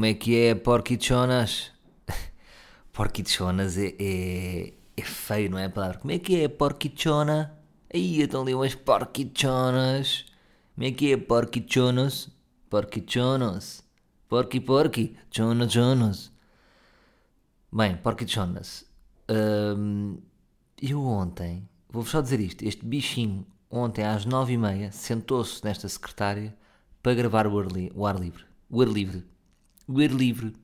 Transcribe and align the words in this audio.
como 0.00 0.06
é 0.06 0.14
que 0.14 0.34
é, 0.34 0.54
porquichonas? 0.54 1.72
porquichonas 2.90 3.76
é, 3.76 3.94
é, 4.00 4.72
é 4.96 5.02
feio, 5.02 5.50
não 5.50 5.58
é 5.58 5.66
a 5.66 5.70
palavra? 5.70 5.98
Como 5.98 6.10
é 6.10 6.18
que 6.18 6.42
é, 6.42 6.48
porquichona? 6.48 7.54
Aí 7.92 8.22
estão 8.22 8.40
ali 8.40 8.54
umas 8.54 8.74
porquichonas. 8.74 10.24
Como 10.74 10.86
é 10.86 10.90
que 10.92 11.12
é, 11.12 11.18
porquichonas? 11.18 12.30
Porquichonas. 12.70 13.84
Porqui, 14.26 14.58
porqui. 14.58 15.18
Chonas, 15.30 15.70
chonas. 15.70 16.32
Bem, 17.70 17.98
porquichonas. 17.98 18.86
Hum, 19.28 20.16
eu 20.80 21.04
ontem, 21.04 21.68
vou-vos 21.90 22.10
só 22.10 22.22
dizer 22.22 22.40
isto, 22.40 22.62
este 22.64 22.86
bichinho 22.86 23.46
ontem 23.68 24.06
às 24.06 24.24
nove 24.24 24.54
e 24.54 24.56
meia 24.56 24.90
sentou-se 24.92 25.62
nesta 25.62 25.86
secretária 25.86 26.56
para 27.02 27.12
gravar 27.12 27.46
o 27.46 27.58
ar, 27.58 27.66
o 27.94 28.06
ar 28.06 28.18
livre. 28.18 28.46
O 28.70 28.80
ar 28.80 28.88
livre. 28.88 29.28
O 29.90 30.00
ar 30.00 30.10
livre. 30.10 30.54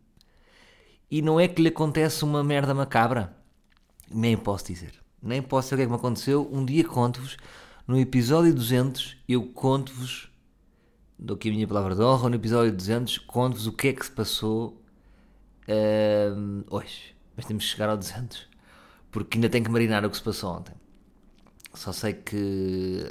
E 1.10 1.20
não 1.20 1.40
é 1.40 1.48
que 1.48 1.60
lhe 1.60 1.66
acontece 1.66 2.24
uma 2.24 2.44
merda 2.44 2.72
macabra? 2.72 3.36
Nem 4.08 4.36
posso 4.36 4.66
dizer. 4.66 4.92
Nem 5.20 5.42
posso 5.42 5.70
saber 5.70 5.82
o 5.82 5.86
que 5.88 5.94
é 5.94 5.96
que 5.96 6.00
me 6.00 6.06
aconteceu. 6.06 6.48
Um 6.52 6.64
dia 6.64 6.84
conto-vos, 6.84 7.36
no 7.88 7.98
episódio 7.98 8.54
200, 8.54 9.16
eu 9.28 9.44
conto-vos, 9.46 10.30
dou 11.18 11.34
aqui 11.34 11.48
a 11.48 11.52
minha 11.52 11.66
palavra 11.66 11.96
de 11.96 12.02
honra, 12.02 12.28
no 12.28 12.36
episódio 12.36 12.72
200, 12.72 13.18
conto-vos 13.18 13.66
o 13.66 13.72
que 13.72 13.88
é 13.88 13.92
que 13.92 14.06
se 14.06 14.12
passou 14.12 14.80
uh, 15.66 16.64
hoje. 16.70 17.16
Mas 17.36 17.46
temos 17.46 17.64
que 17.64 17.70
chegar 17.72 17.88
ao 17.88 17.96
200, 17.96 18.48
porque 19.10 19.38
ainda 19.38 19.48
tenho 19.48 19.64
que 19.64 19.70
marinar 19.72 20.04
o 20.04 20.10
que 20.10 20.16
se 20.16 20.22
passou 20.22 20.54
ontem. 20.54 20.74
Só 21.74 21.90
sei 21.90 22.12
que 22.12 23.10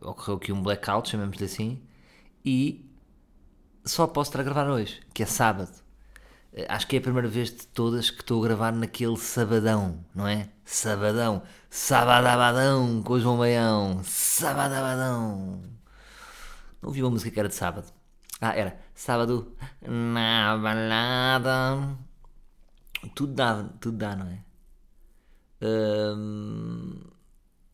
uh, 0.00 0.10
ocorreu 0.10 0.36
aqui 0.36 0.52
um 0.52 0.62
blackout, 0.62 1.08
chamemos-lhe 1.08 1.46
assim, 1.46 1.82
e 2.44 2.87
só 3.88 4.06
posso 4.06 4.30
estar 4.30 4.40
a 4.40 4.44
gravar 4.44 4.68
hoje, 4.68 5.00
que 5.14 5.22
é 5.22 5.26
sábado. 5.26 5.72
Uh, 6.52 6.64
acho 6.68 6.86
que 6.86 6.96
é 6.96 6.98
a 6.98 7.02
primeira 7.02 7.28
vez 7.28 7.50
de 7.50 7.66
todas 7.66 8.10
que 8.10 8.20
estou 8.20 8.42
a 8.42 8.46
gravar 8.46 8.72
naquele 8.72 9.16
sabadão, 9.16 10.04
não 10.14 10.26
é? 10.26 10.48
Sabadão, 10.64 11.42
sabadabadão 11.70 13.02
com 13.02 13.14
o 13.14 13.20
João 13.20 13.38
Baião, 13.38 14.02
sabadabadão. 14.04 15.62
Não 16.80 16.88
ouvi 16.88 17.02
uma 17.02 17.10
música 17.10 17.30
que 17.30 17.40
era 17.40 17.48
de 17.48 17.54
sábado. 17.54 17.92
Ah, 18.40 18.54
era 18.54 18.78
sábado 18.94 19.52
na 19.82 20.56
balada. 20.58 21.96
Tudo 23.14 23.32
dá, 23.32 23.64
tudo 23.80 23.96
dá, 23.96 24.14
não 24.14 24.26
é? 24.26 24.38
Um, 25.60 27.00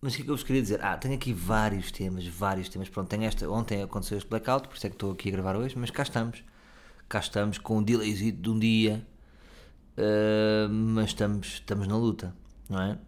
mas 0.05 0.13
o 0.13 0.17
que 0.17 0.23
é 0.23 0.25
que 0.27 0.31
eu 0.31 0.37
vos 0.37 0.45
queria 0.45 0.61
dizer? 0.61 0.85
Ah, 0.85 0.99
tenho 0.99 1.15
aqui 1.15 1.33
vários 1.33 1.91
temas, 1.91 2.27
vários 2.27 2.69
temas. 2.69 2.91
Pronto, 2.91 3.09
tenho 3.09 3.25
esta, 3.25 3.49
ontem 3.49 3.83
aconteceu 3.83 4.19
este 4.19 4.29
blackout, 4.29 4.69
por 4.69 4.77
isso 4.77 4.87
é 4.87 4.91
que 4.91 4.97
estou 4.97 5.13
aqui 5.13 5.31
a 5.31 5.33
gravar 5.33 5.57
hoje, 5.57 5.79
mas 5.79 5.91
cá 5.91 6.03
estamos. 6.03 6.45
Cá 7.09 7.21
estamos 7.21 7.57
com 7.57 7.79
um 7.79 7.83
delayzito 7.83 8.43
de 8.43 8.51
um 8.51 8.59
dia, 8.59 9.07
uh, 9.97 10.69
mas 10.69 11.07
estamos, 11.07 11.55
estamos 11.55 11.89
na 11.89 11.97
luta, 11.97 12.37
não 12.69 12.83
é? 12.83 12.99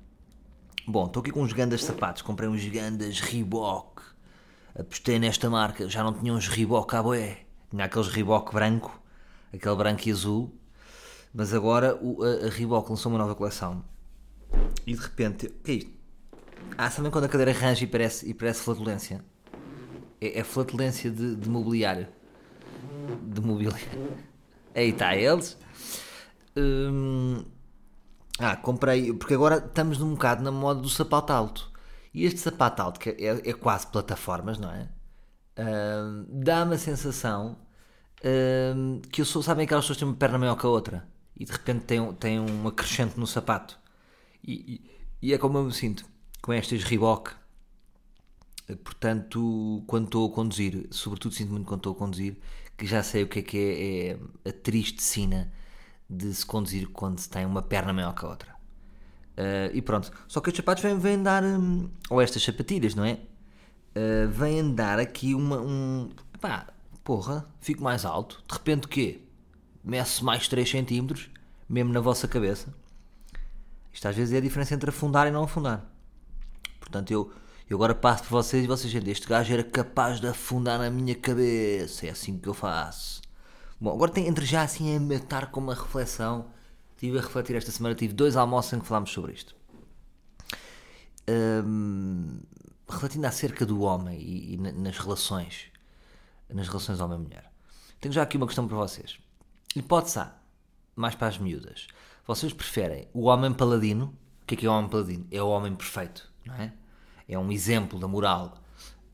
Bom, 0.88 1.04
estou 1.04 1.20
aqui 1.20 1.30
com 1.30 1.42
uns 1.42 1.52
gandas 1.52 1.84
sapatos, 1.84 2.22
comprei 2.22 2.48
uns 2.48 2.64
gandas 2.66 3.20
Reebok, 3.20 4.00
apostei 4.74 5.18
nesta 5.18 5.50
marca, 5.50 5.86
já 5.90 6.02
não 6.02 6.14
tinha 6.14 6.32
uns 6.32 6.48
Reebok 6.48 6.96
à 6.96 7.02
boé, 7.02 7.40
tinha 7.68 7.84
aqueles 7.84 8.08
Reebok 8.08 8.54
branco, 8.54 9.02
aquele 9.52 9.76
branco 9.76 10.08
e 10.08 10.12
azul, 10.12 10.50
mas 11.34 11.52
agora 11.52 11.94
o, 12.00 12.24
a, 12.24 12.46
a 12.46 12.48
Reebok 12.48 12.88
lançou 12.88 13.12
uma 13.12 13.18
nova 13.18 13.34
coleção 13.34 13.84
e 14.86 14.94
de 14.94 15.00
repente, 15.02 15.46
o 15.48 15.62
que 15.62 15.70
é 15.70 15.74
isto? 15.74 15.95
Ah, 16.78 16.90
sabem 16.90 17.10
quando 17.10 17.24
a 17.24 17.28
cadeira 17.28 17.52
arranja 17.52 17.84
e 17.84 17.86
parece, 17.86 18.28
e 18.28 18.34
parece 18.34 18.62
flatulência? 18.62 19.24
É, 20.20 20.40
é 20.40 20.44
flatulência 20.44 21.10
de, 21.10 21.36
de 21.36 21.48
mobiliário. 21.48 22.08
De 23.22 23.40
mobiliário. 23.40 23.86
Aí 24.74 24.90
está 24.90 25.16
eles. 25.16 25.56
Hum, 26.56 27.44
ah, 28.38 28.56
comprei, 28.56 29.12
porque 29.12 29.34
agora 29.34 29.56
estamos 29.56 29.98
num 29.98 30.10
bocado 30.10 30.42
na 30.42 30.52
moda 30.52 30.80
do 30.80 30.88
sapato 30.88 31.32
alto. 31.32 31.72
E 32.12 32.24
este 32.24 32.40
sapato 32.40 32.82
alto, 32.82 33.00
que 33.00 33.10
é, 33.10 33.50
é 33.50 33.52
quase 33.54 33.86
plataformas, 33.86 34.58
não 34.58 34.70
é? 34.70 34.88
Hum, 35.58 36.26
Dá-me 36.28 36.74
a 36.74 36.78
sensação 36.78 37.56
hum, 38.76 39.00
que 39.10 39.22
eu 39.22 39.24
sou, 39.24 39.42
sabem 39.42 39.64
aquelas 39.64 39.84
pessoas 39.84 39.96
que 39.96 40.04
têm 40.04 40.08
uma 40.08 40.16
perna 40.16 40.38
maior 40.38 40.56
que 40.56 40.66
a 40.66 40.68
outra 40.68 41.06
e 41.36 41.44
de 41.44 41.52
repente 41.52 41.84
tem, 41.84 42.12
tem 42.14 42.40
um 42.40 42.68
acrescente 42.68 43.18
no 43.18 43.26
sapato. 43.26 43.78
E, 44.42 44.52
e, 45.22 45.28
e 45.28 45.34
é 45.34 45.38
como 45.38 45.58
eu 45.58 45.64
me 45.64 45.72
sinto 45.72 46.04
com 46.46 46.52
estas 46.52 46.84
Reebok. 46.84 47.32
Portanto, 48.84 49.82
quando 49.88 50.04
estou 50.04 50.30
a 50.30 50.32
conduzir, 50.32 50.86
sobretudo 50.92 51.34
sinto 51.34 51.50
muito 51.50 51.66
quando 51.66 51.80
estou 51.80 51.92
a 51.92 51.96
conduzir, 51.96 52.36
que 52.76 52.86
já 52.86 53.02
sei 53.02 53.24
o 53.24 53.28
que 53.28 53.40
é 53.40 53.42
que 53.42 53.58
é, 53.58 54.46
é 54.46 54.50
a 54.50 54.52
triste 54.52 55.02
sina 55.02 55.52
de 56.08 56.32
se 56.32 56.46
conduzir 56.46 56.88
quando 56.90 57.18
se 57.18 57.28
tem 57.28 57.44
uma 57.44 57.62
perna 57.62 57.92
maior 57.92 58.14
que 58.14 58.24
a 58.24 58.28
outra. 58.28 58.54
Uh, 59.32 59.74
e 59.74 59.82
pronto. 59.82 60.10
Só 60.28 60.40
que 60.40 60.48
estes 60.50 60.58
sapatos 60.58 60.84
vêm, 60.84 60.96
vêm 60.96 61.20
dar. 61.20 61.42
Um, 61.42 61.90
ou 62.08 62.22
estas 62.22 62.42
sapatilhas, 62.42 62.94
não 62.94 63.04
é? 63.04 63.14
Uh, 63.94 64.28
vêm 64.30 64.72
dar 64.72 65.00
aqui 65.00 65.34
uma. 65.34 65.60
Um, 65.60 66.10
pá, 66.40 66.68
porra, 67.02 67.44
fico 67.60 67.82
mais 67.82 68.04
alto. 68.04 68.42
De 68.46 68.54
repente 68.54 68.86
o 68.86 68.88
quê? 68.88 69.20
Mece 69.82 70.24
mais 70.24 70.46
3 70.46 70.70
cm, 70.70 71.28
mesmo 71.68 71.92
na 71.92 72.00
vossa 72.00 72.28
cabeça. 72.28 72.72
Isto 73.92 74.08
às 74.08 74.16
vezes 74.16 74.32
é 74.32 74.38
a 74.38 74.40
diferença 74.40 74.74
entre 74.74 74.90
afundar 74.90 75.26
e 75.26 75.30
não 75.30 75.42
afundar. 75.42 75.95
Portanto, 76.86 77.10
eu, 77.10 77.32
eu 77.68 77.76
agora 77.76 77.94
passo 77.94 78.22
por 78.22 78.30
vocês 78.30 78.64
e 78.64 78.66
vocês, 78.66 78.92
gente, 78.92 79.10
este 79.10 79.26
gajo 79.26 79.52
era 79.52 79.64
capaz 79.64 80.20
de 80.20 80.28
afundar 80.28 80.78
na 80.78 80.88
minha 80.88 81.16
cabeça. 81.16 82.06
É 82.06 82.10
assim 82.10 82.38
que 82.38 82.48
eu 82.48 82.54
faço. 82.54 83.20
Bom, 83.80 83.92
agora 83.92 84.10
tem, 84.10 84.26
entre 84.28 84.46
já 84.46 84.62
assim 84.62 84.96
a 84.96 85.00
matar 85.00 85.50
com 85.50 85.60
uma 85.60 85.74
reflexão. 85.74 86.46
Estive 86.94 87.18
a 87.18 87.20
refletir 87.20 87.56
esta 87.56 87.70
semana, 87.72 87.94
tive 87.94 88.14
dois 88.14 88.36
almoços 88.36 88.72
em 88.72 88.80
que 88.80 88.86
falámos 88.86 89.10
sobre 89.10 89.32
isto. 89.32 89.54
Um, 91.28 92.38
refletindo 92.88 93.26
acerca 93.26 93.66
do 93.66 93.80
homem 93.80 94.18
e, 94.18 94.54
e, 94.54 94.56
nas 94.56 94.96
relações, 94.96 95.66
nas 96.48 96.68
relações 96.68 97.00
homem-mulher. 97.00 97.50
Tenho 98.00 98.14
já 98.14 98.22
aqui 98.22 98.36
uma 98.36 98.46
questão 98.46 98.66
para 98.66 98.76
vocês. 98.76 99.18
Hipótese 99.74 100.20
A, 100.20 100.36
mais 100.94 101.16
para 101.16 101.26
as 101.26 101.36
miúdas. 101.36 101.88
Vocês 102.26 102.52
preferem 102.52 103.08
o 103.12 103.24
homem 103.24 103.52
paladino? 103.52 104.14
O 104.42 104.46
que 104.46 104.54
é 104.54 104.58
que 104.58 104.66
é 104.66 104.70
o 104.70 104.72
homem 104.72 104.88
paladino? 104.88 105.26
É 105.32 105.42
o 105.42 105.48
homem 105.48 105.74
perfeito 105.74 106.35
é? 106.54 106.72
É 107.28 107.38
um 107.38 107.50
exemplo 107.50 107.98
da 107.98 108.06
moral. 108.06 108.58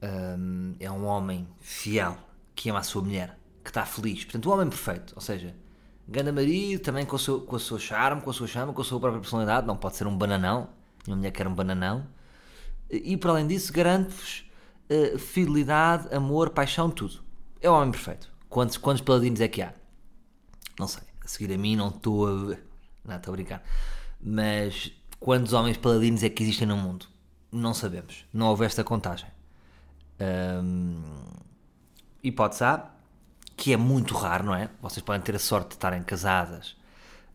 Um, 0.03 0.75
é 0.81 0.91
um 0.91 1.05
homem 1.05 1.49
fiel 1.61 2.19
que 2.55 2.71
ama 2.71 2.81
a 2.81 2.83
sua 2.83 3.03
mulher, 3.03 3.39
que 3.63 3.71
está 3.71 3.87
feliz. 3.87 4.25
Portanto, 4.25 4.47
o 4.47 4.53
homem 4.53 4.69
perfeito, 4.69 5.13
ou 5.15 5.23
seja, 5.23 5.55
ganda 6.09 6.33
marido, 6.33 6.83
também 6.83 7.07
com, 7.07 7.17
o 7.17 7.19
seu, 7.19 7.41
com 7.41 7.57
a 7.57 7.59
sua 7.59 7.79
charme, 7.79 8.21
com 8.21 8.31
a 8.31 8.33
sua 8.33 8.47
chama, 8.47 8.73
com 8.73 8.83
a 8.83 8.85
sua 8.85 9.01
própria 9.01 9.21
personalidade, 9.21 9.67
não 9.67 9.77
pode 9.77 9.97
ser 9.97 10.07
um 10.07 10.17
bananão. 10.17 10.69
Minha 11.07 11.17
mulher 11.17 11.31
quer 11.31 11.47
um 11.47 11.55
bananão. 11.55 12.07
E, 12.91 13.17
para 13.17 13.31
além 13.31 13.47
disso, 13.47 13.73
garante-vos 13.73 14.45
uh, 14.91 15.19
fidelidade, 15.19 16.15
amor, 16.15 16.51
paixão, 16.51 16.91
tudo. 16.91 17.21
É 17.61 17.71
o 17.71 17.75
homem 17.75 17.91
perfeito. 17.91 18.31
Quantos, 18.49 18.77
quantos 18.77 19.03
paladinos 19.03 19.41
é 19.41 19.49
que 19.49 19.63
há? 19.63 19.73
Não 20.79 20.87
sei. 20.87 21.03
A 21.25 21.29
seguir 21.29 21.55
a 21.55 21.59
mim, 21.59 21.77
não 21.77 21.89
estou 21.89 22.27
a. 22.27 22.57
Não, 23.05 23.17
estou 23.17 23.33
a 23.33 23.37
brincar. 23.37 23.63
Mas 24.21 24.93
quantos 25.19 25.53
homens 25.53 25.77
paladinos 25.77 26.23
é 26.23 26.29
que 26.29 26.43
existem 26.43 26.67
no 26.67 26.77
mundo? 26.77 27.07
Não 27.53 27.75
sabemos. 27.75 28.25
Não 28.33 28.49
houve 28.49 28.65
esta 28.65 28.83
contagem. 28.83 29.29
Um, 30.19 31.03
hipótese 32.23 32.65
A, 32.65 32.91
que 33.57 33.73
é 33.73 33.77
muito 33.77 34.15
raro, 34.15 34.45
não 34.47 34.55
é? 34.55 34.71
Vocês 34.81 35.05
podem 35.05 35.21
ter 35.21 35.37
a 35.37 35.39
sorte 35.39 35.69
de 35.69 35.75
estarem 35.75 36.03
casadas 36.03 36.77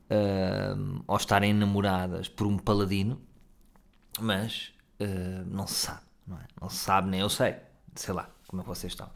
um, 0.09 1.03
ou 1.05 1.17
estarem 1.17 1.53
namoradas 1.53 2.27
por 2.27 2.47
um 2.47 2.57
paladino, 2.57 3.21
mas 4.19 4.73
uh, 4.99 5.45
não 5.45 5.67
se 5.67 5.75
sabe, 5.75 6.01
não 6.25 6.37
é? 6.37 6.45
Não 6.59 6.69
se 6.69 6.77
sabe, 6.77 7.09
nem 7.09 7.19
eu 7.19 7.29
sei. 7.29 7.55
Sei 7.95 8.13
lá 8.13 8.29
como 8.47 8.61
é 8.61 8.63
que 8.63 8.69
vocês 8.69 8.93
estão. 8.93 9.09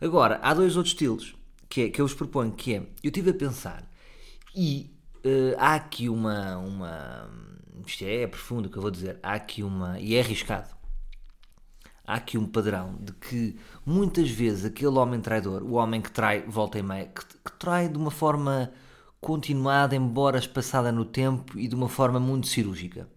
Agora, 0.00 0.38
há 0.42 0.54
dois 0.54 0.76
outros 0.76 0.92
estilos 0.92 1.34
que, 1.68 1.82
é, 1.82 1.90
que 1.90 2.00
eu 2.00 2.06
vos 2.06 2.14
proponho, 2.14 2.52
que 2.52 2.74
é, 2.74 2.78
eu 3.02 3.08
estive 3.08 3.30
a 3.30 3.34
pensar 3.34 3.84
e 4.54 4.91
uh, 5.24 5.56
há 5.58 5.74
aqui 5.74 6.08
uma, 6.08 6.56
uma 6.58 7.30
isto 7.86 8.04
é, 8.04 8.22
é 8.22 8.26
profundo 8.26 8.66
o 8.66 8.70
que 8.70 8.76
eu 8.76 8.82
vou 8.82 8.90
dizer, 8.90 9.18
há 9.22 9.34
aqui 9.34 9.62
uma, 9.62 9.98
e 9.98 10.14
é 10.14 10.20
arriscado, 10.20 10.68
há 12.06 12.14
aqui 12.14 12.38
um 12.38 12.46
padrão 12.46 12.96
de 13.00 13.12
que 13.12 13.56
muitas 13.84 14.30
vezes 14.30 14.64
aquele 14.64 14.96
homem 14.98 15.20
traidor, 15.20 15.62
o 15.62 15.72
homem 15.72 16.00
que 16.00 16.10
trai, 16.10 16.42
volta 16.42 16.78
e 16.78 16.82
meia, 16.82 17.06
que, 17.06 17.24
que 17.24 17.52
trai 17.58 17.88
de 17.88 17.98
uma 17.98 18.10
forma 18.10 18.72
continuada, 19.20 19.94
embora 19.94 20.38
espaçada 20.38 20.90
no 20.90 21.04
tempo 21.04 21.58
e 21.58 21.68
de 21.68 21.74
uma 21.74 21.88
forma 21.88 22.18
muito 22.18 22.48
cirúrgica. 22.48 23.08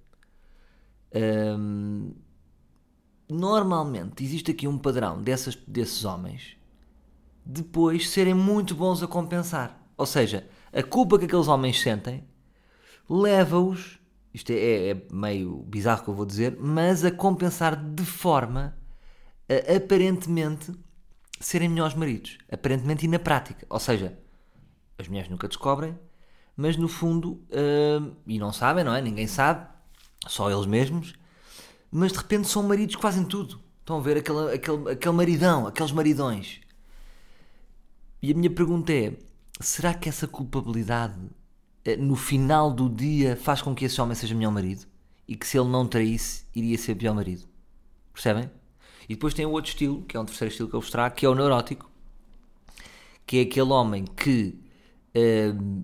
Hum, 1.57 2.13
normalmente 3.29 4.23
existe 4.23 4.51
aqui 4.51 4.67
um 4.67 4.77
padrão 4.77 5.21
dessas, 5.21 5.55
desses 5.55 6.03
homens 6.05 6.57
depois 7.45 8.09
serem 8.09 8.33
muito 8.33 8.73
bons 8.73 9.03
a 9.03 9.07
compensar. 9.07 9.79
Ou 9.95 10.05
seja, 10.05 10.47
a 10.75 10.83
culpa 10.83 11.17
que 11.17 11.25
aqueles 11.25 11.47
homens 11.47 11.81
sentem 11.81 12.23
leva-os 13.09 13.99
isto 14.35 14.49
é, 14.51 14.55
é, 14.55 14.89
é 14.89 15.01
meio 15.09 15.63
bizarro 15.63 16.03
que 16.03 16.09
eu 16.09 16.13
vou 16.13 16.25
dizer, 16.25 16.57
mas 16.59 17.05
a 17.05 17.11
compensar 17.11 17.81
de 17.81 18.03
forma 18.03 18.77
a, 19.47 19.77
aparentemente 19.77 20.73
serem 21.39 21.69
melhores 21.69 21.95
maridos. 21.95 22.37
Aparentemente 22.51 23.05
e 23.05 23.07
na 23.07 23.17
prática. 23.17 23.65
Ou 23.69 23.79
seja, 23.79 24.19
As 24.97 25.07
mulheres 25.07 25.29
nunca 25.29 25.47
descobrem, 25.47 25.97
mas 26.55 26.75
no 26.75 26.89
fundo, 26.89 27.41
uh, 27.49 28.15
e 28.27 28.37
não 28.37 28.51
sabem, 28.51 28.83
não 28.83 28.93
é? 28.93 29.01
Ninguém 29.01 29.27
sabe, 29.27 29.67
só 30.27 30.51
eles 30.51 30.65
mesmos, 30.65 31.13
mas 31.89 32.11
de 32.11 32.17
repente 32.17 32.47
são 32.49 32.63
maridos 32.63 32.95
que 32.95 33.01
fazem 33.01 33.23
tudo. 33.23 33.61
Estão 33.79 33.97
a 33.97 34.01
ver 34.01 34.17
aquele, 34.17 34.53
aquele, 34.53 34.91
aquele 34.91 35.15
maridão, 35.15 35.67
aqueles 35.67 35.91
maridões. 35.93 36.59
E 38.21 38.31
a 38.31 38.35
minha 38.35 38.49
pergunta 38.49 38.91
é: 38.91 39.13
será 39.59 39.93
que 39.93 40.09
essa 40.09 40.27
culpabilidade 40.27 41.19
eh, 41.83 41.95
no 41.95 42.15
final 42.15 42.71
do 42.71 42.89
dia 42.89 43.35
faz 43.35 43.61
com 43.61 43.73
que 43.73 43.85
esse 43.85 43.99
homem 44.01 44.15
seja 44.15 44.35
melhor 44.35 44.51
marido? 44.51 44.85
E 45.27 45.35
que 45.35 45.47
se 45.47 45.57
ele 45.57 45.69
não 45.69 45.87
traísse, 45.87 46.45
iria 46.55 46.77
ser 46.77 46.95
pior 46.95 47.15
marido? 47.15 47.43
Percebem? 48.13 48.49
E 49.07 49.15
depois 49.15 49.33
tem 49.33 49.45
o 49.45 49.51
outro 49.51 49.69
estilo, 49.69 50.03
que 50.03 50.17
é 50.17 50.19
um 50.19 50.25
terceiro 50.25 50.51
estilo 50.51 50.69
que 50.69 50.75
eu 50.75 50.81
vos 50.81 50.89
trago, 50.89 51.15
que 51.15 51.25
é 51.25 51.29
o 51.29 51.35
neurótico. 51.35 51.89
Que 53.25 53.37
é 53.37 53.41
aquele 53.41 53.71
homem 53.71 54.05
que 54.05 54.59
uh, 55.15 55.83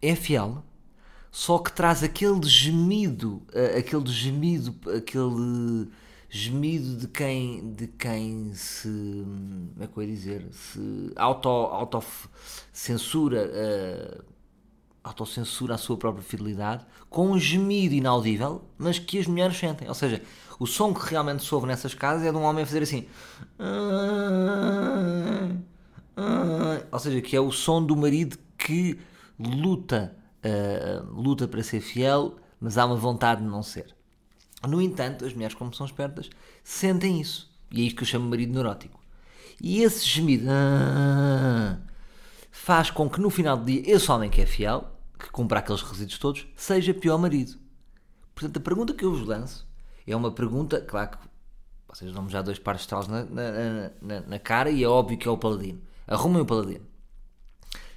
é 0.00 0.14
fiel, 0.14 0.62
só 1.30 1.58
que 1.58 1.72
traz 1.72 2.02
aquele 2.02 2.42
gemido, 2.46 3.42
uh, 3.54 3.78
aquele 3.78 4.06
gemido, 4.06 4.74
aquele 4.94 5.88
gemido 6.30 6.96
de 6.96 7.08
quem, 7.08 7.72
de 7.72 7.88
quem 7.88 8.54
se, 8.54 8.88
como 8.88 9.82
é 9.82 9.86
que 9.88 9.98
eu 9.98 10.02
ia 10.04 10.08
dizer, 10.08 10.46
se 10.52 11.12
auto, 11.16 11.48
auto 11.48 12.02
censura, 12.72 13.50
uh, 13.50 14.24
autocensura 15.02 15.74
a 15.74 15.78
sua 15.78 15.96
própria 15.96 16.22
fidelidade, 16.22 16.86
com 17.08 17.32
um 17.32 17.38
gemido 17.38 17.94
inaudível, 17.94 18.62
mas 18.78 18.98
que 18.98 19.18
as 19.18 19.26
mulheres 19.26 19.56
sentem. 19.56 19.88
Ou 19.88 19.94
seja, 19.94 20.22
o 20.60 20.66
som 20.66 20.94
que 20.94 21.04
realmente 21.04 21.42
se 21.42 21.52
ouve 21.52 21.66
nessas 21.66 21.94
casas 21.94 22.24
é 22.24 22.30
de 22.30 22.36
um 22.38 22.42
homem 22.42 22.64
fazer 22.64 22.84
assim. 22.84 23.06
Ou 26.92 26.98
seja, 26.98 27.20
que 27.20 27.34
é 27.34 27.40
o 27.40 27.50
som 27.50 27.84
do 27.84 27.96
marido 27.96 28.38
que 28.56 29.00
luta, 29.36 30.16
uh, 30.44 31.20
luta 31.20 31.48
para 31.48 31.62
ser 31.62 31.80
fiel, 31.80 32.36
mas 32.60 32.78
há 32.78 32.86
uma 32.86 32.96
vontade 32.96 33.42
de 33.42 33.48
não 33.48 33.64
ser. 33.64 33.96
No 34.68 34.80
entanto, 34.80 35.24
as 35.24 35.32
mulheres, 35.32 35.54
como 35.54 35.74
são 35.74 35.86
espertas, 35.86 36.28
sentem 36.62 37.20
isso. 37.20 37.50
E 37.70 37.82
é 37.82 37.84
isto 37.84 37.96
que 37.96 38.02
eu 38.02 38.06
chamo 38.06 38.24
de 38.24 38.30
marido 38.30 38.52
neurótico. 38.52 39.00
E 39.60 39.82
esse 39.82 40.06
gemido 40.06 40.46
faz 42.50 42.90
com 42.90 43.08
que 43.08 43.20
no 43.20 43.30
final 43.30 43.56
do 43.56 43.64
dia 43.64 43.82
esse 43.86 44.10
homem 44.10 44.30
que 44.30 44.40
é 44.40 44.46
fiel, 44.46 44.90
que 45.18 45.30
cumpra 45.30 45.58
aqueles 45.58 45.82
requisitos 45.82 46.18
todos, 46.18 46.46
seja 46.56 46.94
pior 46.94 47.18
marido. 47.18 47.58
Portanto, 48.34 48.56
a 48.56 48.60
pergunta 48.60 48.94
que 48.94 49.04
eu 49.04 49.12
vos 49.12 49.26
lanço 49.26 49.68
é 50.06 50.16
uma 50.16 50.32
pergunta, 50.32 50.80
claro 50.80 51.10
que 51.10 51.18
vocês 51.88 52.12
dão-me 52.12 52.30
já 52.30 52.40
dois 52.40 52.58
pares 52.58 52.80
de 52.80 52.84
estralos 52.84 53.08
na, 53.08 53.24
na, 53.24 53.90
na, 54.00 54.20
na, 54.20 54.38
cara 54.38 54.70
e 54.70 54.82
é 54.82 54.88
óbvio 54.88 55.18
que 55.18 55.26
é 55.26 55.30
o 55.30 55.36
paladino. 55.36 55.80
Arrumem 56.06 56.40
o 56.40 56.46
paladino. 56.46 56.86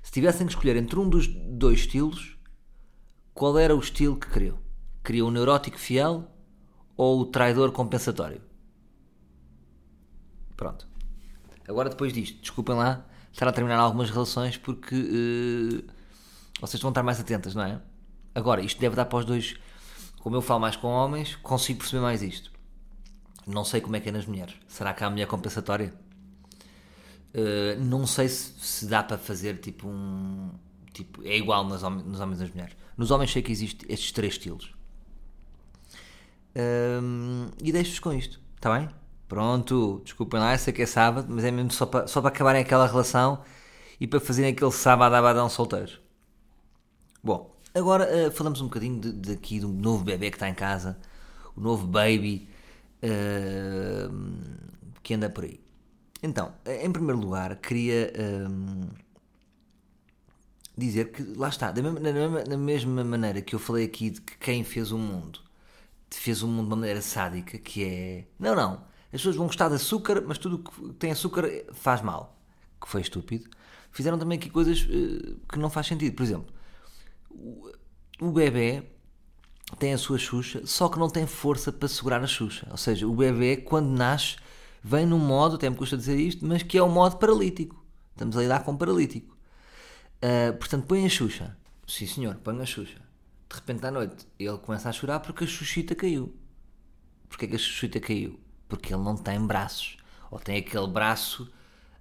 Se 0.02 0.12
tivessem 0.12 0.46
que 0.46 0.54
escolher 0.54 0.76
entre 0.76 1.00
um 1.00 1.08
dos 1.08 1.28
dois 1.28 1.80
estilos, 1.80 2.38
qual 3.34 3.58
era 3.58 3.76
o 3.76 3.80
estilo 3.80 4.18
que 4.18 4.30
queriam? 4.30 4.58
Queriam 5.04 5.28
o 5.28 5.32
neurótico 5.32 5.78
fiel 5.78 6.33
ou 6.96 7.22
o 7.22 7.26
traidor 7.26 7.72
compensatório? 7.72 8.42
Pronto. 10.56 10.88
Agora 11.68 11.90
depois 11.90 12.14
disto, 12.14 12.40
desculpem 12.42 12.76
lá 12.76 13.06
estar 13.32 13.48
a 13.48 13.52
terminar 13.52 13.78
algumas 13.78 14.10
relações 14.10 14.58
porque 14.58 14.96
uh, 14.96 15.92
vocês 16.60 16.82
vão 16.82 16.90
estar 16.90 17.04
mais 17.04 17.20
atentas, 17.20 17.56
não 17.56 17.64
é? 17.64 17.82
Agora, 18.36 18.62
isto 18.62 18.80
deve 18.80 18.96
dar 18.96 19.06
para 19.06 19.20
os 19.20 19.26
dois 19.26 19.56
como 20.24 20.38
eu 20.38 20.42
falo 20.42 20.62
mais 20.62 20.78
com 20.78 20.88
homens, 20.88 21.36
consigo 21.36 21.80
perceber 21.80 22.02
mais 22.02 22.22
isto. 22.22 22.50
Não 23.46 23.66
sei 23.66 23.82
como 23.82 23.98
é 23.98 24.00
que 24.00 24.08
é 24.08 24.12
nas 24.12 24.26
mulheres. 24.26 24.56
Será 24.70 24.94
que 24.94 25.04
há 25.04 25.10
mulher 25.10 25.28
compensatória? 25.28 25.94
Uh, 27.34 27.78
não 27.84 28.08
sei 28.08 28.30
se, 28.30 28.54
se, 28.58 28.86
dá 28.86 29.04
para 29.04 29.18
fazer 29.18 29.58
tipo 29.58 29.86
um. 29.86 30.50
Tipo, 30.94 31.24
é 31.26 31.36
igual 31.36 31.66
nos, 31.66 31.84
homens, 31.84 32.06
nos 32.06 32.20
homens 32.22 32.40
e 32.40 32.44
nas 32.44 32.52
mulheres. 32.52 32.76
Nos 32.96 33.12
homens 33.12 33.32
sei 33.34 33.42
que 33.42 33.52
existem 33.52 33.92
estes 33.92 34.14
três 34.14 34.36
estilos. 34.36 34.74
Uh, 36.56 37.52
e 37.62 37.72
deixo-vos 37.72 38.00
com 38.00 38.14
isto, 38.14 38.40
está 38.56 38.78
bem? 38.78 38.90
Pronto, 39.28 40.02
desculpem 40.04 40.40
lá, 40.40 40.58
sei 40.58 40.72
que 40.74 40.84
é 40.84 40.86
sábado, 40.86 41.28
mas 41.30 41.44
é 41.44 41.52
mesmo 41.52 41.72
só 41.72 41.86
para, 41.86 42.08
só 42.08 42.22
para 42.22 42.30
acabarem 42.30 42.62
aquela 42.62 42.88
relação 42.88 43.42
e 44.00 44.06
para 44.08 44.20
fazerem 44.20 44.52
aquele 44.52 44.72
sábado 44.72 45.16
abadão 45.16 45.50
solteiros. 45.50 46.00
Bom, 47.24 47.54
Agora 47.74 48.28
uh, 48.28 48.32
falamos 48.32 48.62
um 48.62 48.66
bocadinho 48.66 49.00
de, 49.00 49.12
de, 49.12 49.32
aqui 49.32 49.60
do 49.60 49.68
novo 49.68 50.04
bebê 50.04 50.30
que 50.30 50.36
está 50.36 50.48
em 50.48 50.54
casa, 50.54 50.96
o 51.56 51.62
novo 51.62 51.88
baby 51.88 52.48
uh, 53.02 54.14
que 55.02 55.16
anda 55.16 55.28
por 55.28 55.44
aí. 55.44 55.60
Então, 56.22 56.54
em 56.66 56.92
primeiro 56.92 57.20
lugar, 57.20 57.56
queria 57.56 58.14
uh, 58.16 58.90
dizer 60.78 61.12
que 61.12 61.24
lá 61.36 61.50
está, 61.50 61.72
da 61.72 61.82
mesma, 61.82 62.00
mesma, 62.00 62.58
mesma 62.58 63.04
maneira 63.04 63.42
que 63.42 63.56
eu 63.56 63.60
falei 63.60 63.86
aqui 63.86 64.12
de 64.12 64.22
que 64.22 64.38
quem 64.38 64.64
fez 64.64 64.92
o 64.92 64.98
mundo 64.98 65.40
fez 66.20 66.44
o 66.44 66.48
mundo 66.48 66.68
de 66.68 66.74
uma 66.74 66.76
maneira 66.76 67.02
sádica, 67.02 67.58
que 67.58 67.84
é 67.84 68.28
não, 68.40 68.56
não, 68.56 68.74
as 69.06 69.20
pessoas 69.20 69.36
vão 69.36 69.48
gostar 69.48 69.70
de 69.70 69.76
açúcar, 69.76 70.24
mas 70.26 70.38
tudo 70.38 70.60
que 70.60 70.94
tem 70.94 71.12
açúcar 71.12 71.50
faz 71.74 72.02
mal, 72.02 72.38
que 72.82 72.88
foi 72.88 73.02
estúpido. 73.02 73.50
Fizeram 73.92 74.18
também 74.18 74.38
aqui 74.38 74.50
coisas 74.50 74.82
que 74.84 75.60
não 75.60 75.70
faz 75.70 75.88
sentido, 75.88 76.16
por 76.16 76.24
exemplo 76.24 76.54
o 78.20 78.32
bebê 78.32 78.84
tem 79.80 79.94
a 79.94 79.98
sua 79.98 80.18
Xuxa, 80.18 80.62
só 80.66 80.88
que 80.88 81.00
não 81.00 81.10
tem 81.10 81.26
força 81.26 81.72
para 81.72 81.88
segurar 81.88 82.24
a 82.24 82.28
Xuxa. 82.28 82.68
Ou 82.70 82.78
seja, 82.78 83.08
o 83.08 83.16
bebê, 83.16 83.58
quando 83.58 83.88
nasce, 83.88 84.38
vem 84.84 85.06
num 85.06 85.20
modo, 85.20 85.56
até 85.56 85.70
me 85.70 85.76
custa 85.76 85.98
dizer 85.98 86.18
isto, 86.18 86.46
mas 86.46 86.62
que 86.64 86.78
é 86.78 86.84
o 86.84 86.90
modo 86.90 87.18
paralítico. 87.18 87.84
Estamos 88.12 88.38
a 88.38 88.42
lidar 88.42 88.64
com 88.64 88.72
um 88.72 88.78
paralítico. 88.78 89.36
Uh, 90.22 90.56
portanto, 90.58 90.86
põe 90.86 91.06
a 91.06 91.10
Xuxa. 91.10 91.58
Sim, 91.88 92.08
senhor, 92.08 92.36
põe 92.36 92.60
a 92.62 92.66
Xuxa. 92.66 93.02
De 93.54 93.60
repente, 93.60 93.86
à 93.86 93.92
noite, 93.92 94.28
ele 94.40 94.58
começa 94.58 94.90
a 94.90 94.92
chorar 94.92 95.20
porque 95.20 95.44
a 95.44 95.48
Xuxita 95.48 95.94
caiu. 95.94 96.36
Porquê 97.30 97.48
que 97.48 97.56
a 97.56 97.60
Xuxita 97.60 98.00
caiu? 98.00 98.40
Porque 98.68 98.92
ele 98.92 99.04
não 99.04 99.16
tem 99.16 99.40
braços. 99.46 99.98
Ou 100.32 100.40
tem 100.40 100.58
aquele 100.58 100.88
braço, 100.88 101.54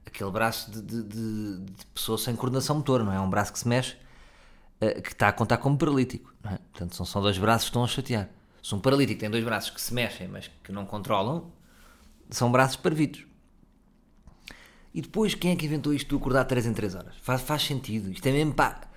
aquele 0.07 0.31
braço 0.31 0.71
de, 0.71 0.81
de, 0.81 1.03
de, 1.03 1.61
de 1.61 1.87
pessoa 1.93 2.17
sem 2.17 2.35
coordenação 2.35 2.77
motor, 2.77 3.05
não 3.05 3.13
é? 3.13 3.21
Um 3.21 3.29
braço 3.29 3.53
que 3.53 3.59
se 3.59 3.69
mexe 3.69 3.99
eh, 4.81 5.03
que 5.03 5.11
está 5.11 5.29
a 5.29 5.33
contar 5.33 5.59
como 5.59 5.77
paralítico. 5.77 6.35
É? 6.45 6.57
Portanto, 6.57 6.97
são 6.97 7.05
só 7.05 7.21
dois 7.21 7.37
braços 7.37 7.65
que 7.65 7.71
estão 7.71 7.85
a 7.85 7.87
chatear. 7.87 8.31
Se 8.63 8.75
um 8.75 8.81
paralítico 8.81 9.21
tem 9.21 9.29
dois 9.29 9.45
braços 9.45 9.69
que 9.69 9.81
se 9.81 9.93
mexem, 9.93 10.29
mas 10.29 10.51
que 10.65 10.73
não 10.73 10.87
controlam, 10.87 11.53
são 12.31 12.51
braços 12.51 12.77
parvidos. 12.77 13.27
E 14.95 15.03
depois, 15.03 15.35
quem 15.35 15.53
é 15.53 15.57
que 15.57 15.67
inventou 15.67 15.93
isto 15.93 16.09
de 16.09 16.17
acordar 16.17 16.47
3 16.47 16.65
em 16.65 16.73
3 16.73 16.95
horas? 16.95 17.15
Faz, 17.21 17.43
faz 17.43 17.63
sentido. 17.63 18.11
Isto 18.11 18.27
é 18.27 18.33
mesmo 18.33 18.55
para, 18.55 18.91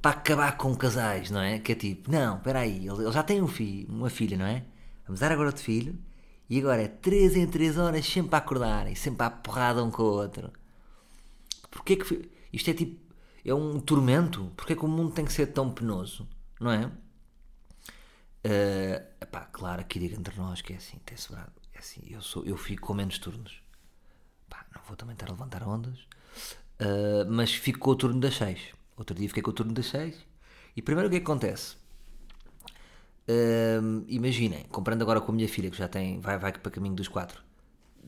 para 0.00 0.12
acabar 0.12 0.56
com 0.56 0.74
casais, 0.74 1.30
não 1.30 1.40
é? 1.40 1.58
Que 1.58 1.72
é 1.72 1.74
tipo, 1.74 2.10
não, 2.10 2.36
espera 2.36 2.60
aí, 2.60 2.88
ele, 2.88 3.12
já 3.12 3.22
tem 3.22 3.42
um 3.42 3.48
filho, 3.48 3.88
uma 3.88 4.10
filha, 4.10 4.36
não 4.36 4.46
é? 4.46 4.64
Vamos 5.06 5.20
dar 5.20 5.32
agora 5.32 5.48
outro 5.48 5.62
filho. 5.62 5.98
E 6.48 6.58
agora 6.58 6.82
é 6.82 6.88
3 6.88 7.36
em 7.36 7.46
3 7.46 7.78
horas 7.78 8.04
sempre 8.06 8.34
a 8.34 8.38
acordarem, 8.38 8.94
sempre 8.94 9.24
a 9.24 9.30
porrada 9.30 9.84
um 9.84 9.90
com 9.90 10.02
o 10.02 10.06
outro. 10.06 10.50
Porquê 11.70 11.96
que... 11.96 12.28
Isto 12.52 12.70
é 12.70 12.74
tipo 12.74 13.10
é 13.44 13.54
um 13.54 13.80
tormento. 13.80 14.52
Porque 14.56 14.72
é 14.72 14.76
que 14.76 14.84
o 14.84 14.88
mundo 14.88 15.12
tem 15.12 15.24
que 15.24 15.32
ser 15.32 15.46
tão 15.46 15.70
penoso, 15.70 16.28
não 16.60 16.70
é? 16.70 16.86
Uh, 18.42 19.04
epá, 19.20 19.44
claro, 19.52 19.82
aqui 19.82 19.98
diga 19.98 20.16
entre 20.16 20.36
nós 20.36 20.62
que 20.62 20.72
é 20.72 20.76
assim, 20.76 20.98
tem 21.04 21.16
sobrado. 21.16 21.52
É 21.74 21.78
assim, 21.78 22.00
eu, 22.08 22.22
sou, 22.22 22.44
eu 22.44 22.56
fico 22.56 22.86
com 22.86 22.94
menos 22.94 23.18
turnos. 23.18 23.62
Epá, 24.46 24.64
não 24.74 24.82
vou 24.84 24.96
também 24.96 25.14
estar 25.14 25.28
a 25.28 25.32
levantar 25.32 25.66
ondas, 25.66 25.98
uh, 26.80 27.28
mas 27.28 27.52
fico 27.52 27.78
com 27.78 27.90
o 27.90 27.96
turno 27.96 28.20
das 28.20 28.36
6. 28.36 28.74
Outro 29.00 29.16
dia 29.16 29.26
fiquei 29.26 29.42
com 29.42 29.50
o 29.50 29.54
turno 29.54 29.72
das 29.72 29.86
6. 29.86 30.14
E 30.76 30.82
primeiro 30.82 31.08
o 31.08 31.10
que, 31.10 31.16
é 31.16 31.20
que 31.20 31.24
acontece? 31.24 31.76
Uh, 33.26 34.04
imaginem, 34.06 34.64
comprando 34.70 35.02
agora 35.02 35.20
com 35.20 35.32
a 35.32 35.34
minha 35.34 35.48
filha 35.48 35.70
que 35.70 35.76
já 35.76 35.88
tem, 35.88 36.20
vai, 36.20 36.38
vai 36.38 36.52
para 36.52 36.70
caminho 36.70 36.94
dos 36.94 37.08
4. 37.08 37.42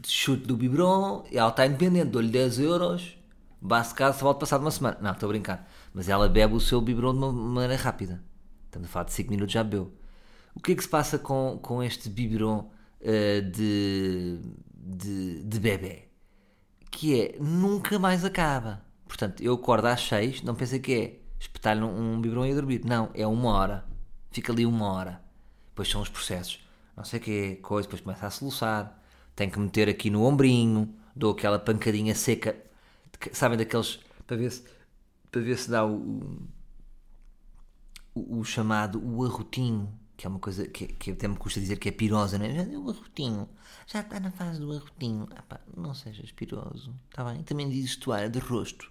Chute 0.07 0.47
do 0.47 0.57
biberon, 0.57 1.25
ela 1.33 1.49
está 1.49 1.67
independente, 1.67 2.11
dou-lhe 2.11 2.31
10 2.31 2.59
euros 2.61 3.17
base 3.63 3.95
casa 3.95 4.19
só 4.19 4.25
volta 4.25 4.41
passado 4.41 4.61
uma 4.61 4.71
semana. 4.71 4.99
Não, 5.01 5.13
estou 5.13 5.29
a 5.29 5.33
brincar. 5.33 5.69
Mas 5.95 6.09
ela 6.09 6.29
bebe 6.29 6.55
o 6.55 6.61
seu 6.61 6.81
biberon 6.81 7.13
de 7.13 7.19
uma 7.19 7.33
maneira 7.33 7.81
rápida. 7.81 8.23
Estamos 8.67 8.89
a 8.89 8.93
falar 8.93 9.05
de 9.05 9.13
5 9.13 9.31
minutos 9.31 9.53
já 9.53 9.63
bebeu. 9.63 9.93
O 10.55 10.61
que 10.61 10.73
é 10.73 10.75
que 10.75 10.83
se 10.83 10.89
passa 10.89 11.19
com, 11.19 11.59
com 11.63 11.83
este 11.83 12.11
biberon 12.11 12.71
uh, 13.01 13.51
de, 13.51 14.41
de, 14.75 15.45
de 15.45 15.61
bebê? 15.61 16.09
Que 16.91 17.21
é, 17.21 17.37
nunca 17.41 17.99
mais 17.99 18.25
acaba. 18.25 18.85
Portanto, 19.13 19.43
eu 19.43 19.55
acordo 19.55 19.87
às 19.87 20.01
6, 20.01 20.43
não 20.43 20.55
pensei 20.55 20.79
que 20.79 20.95
é 20.95 21.21
espetar 21.39 21.77
um, 21.77 22.15
um 22.15 22.21
biberon 22.21 22.47
e 22.47 22.55
dormir. 22.55 22.83
Não, 22.85 23.11
é 23.15 23.27
uma 23.27 23.51
hora. 23.51 23.85
Fica 24.31 24.53
ali 24.53 24.65
uma 24.65 24.91
hora. 24.91 25.23
Depois 25.69 25.89
são 25.89 26.01
os 26.01 26.09
processos. 26.09 26.67
Não 26.97 27.05
sei 27.05 27.21
o 27.21 27.23
que 27.23 27.57
coisa, 27.57 27.87
depois 27.87 28.01
começa 28.01 28.27
a 28.27 28.31
soluçar. 28.31 28.99
Tem 29.37 29.51
que 29.51 29.59
meter 29.59 29.89
aqui 29.89 30.09
no 30.09 30.25
ombrinho, 30.25 30.95
dou 31.15 31.33
aquela 31.33 31.59
pancadinha 31.59 32.15
seca 32.15 32.57
sabem 33.33 33.57
daqueles 33.57 34.01
para 34.27 34.37
ver 34.37 34.51
se, 34.51 34.65
para 35.31 35.41
ver 35.41 35.57
se 35.57 35.71
dá 35.71 35.85
o, 35.87 36.49
o, 38.15 38.39
o 38.39 38.45
chamado 38.45 39.01
o 39.05 39.25
arrotinho, 39.25 39.93
que 40.17 40.27
é 40.27 40.31
uma 40.31 40.39
coisa 40.39 40.67
que, 40.67 40.87
que 40.89 41.13
até 41.13 41.29
me 41.29 41.37
custa 41.37 41.61
dizer 41.61 41.77
que 41.77 41.89
é 41.89 41.93
pirosa, 41.93 42.39
não 42.39 42.47
é? 42.47 42.55
Já 42.55 42.63
arrotinho, 42.63 43.49
já 43.87 44.01
está 44.01 44.19
na 44.19 44.31
fase 44.31 44.61
do 44.61 44.73
arrotinho. 44.73 45.29
Ah, 45.37 45.43
pá, 45.43 45.61
não 45.77 45.95
sejas 45.95 46.33
piroso, 46.33 46.95
está 47.11 47.25
bem? 47.25 47.43
Também 47.43 47.69
dizes 47.69 47.97
toalha 47.97 48.29
de 48.29 48.39
rosto. 48.39 48.91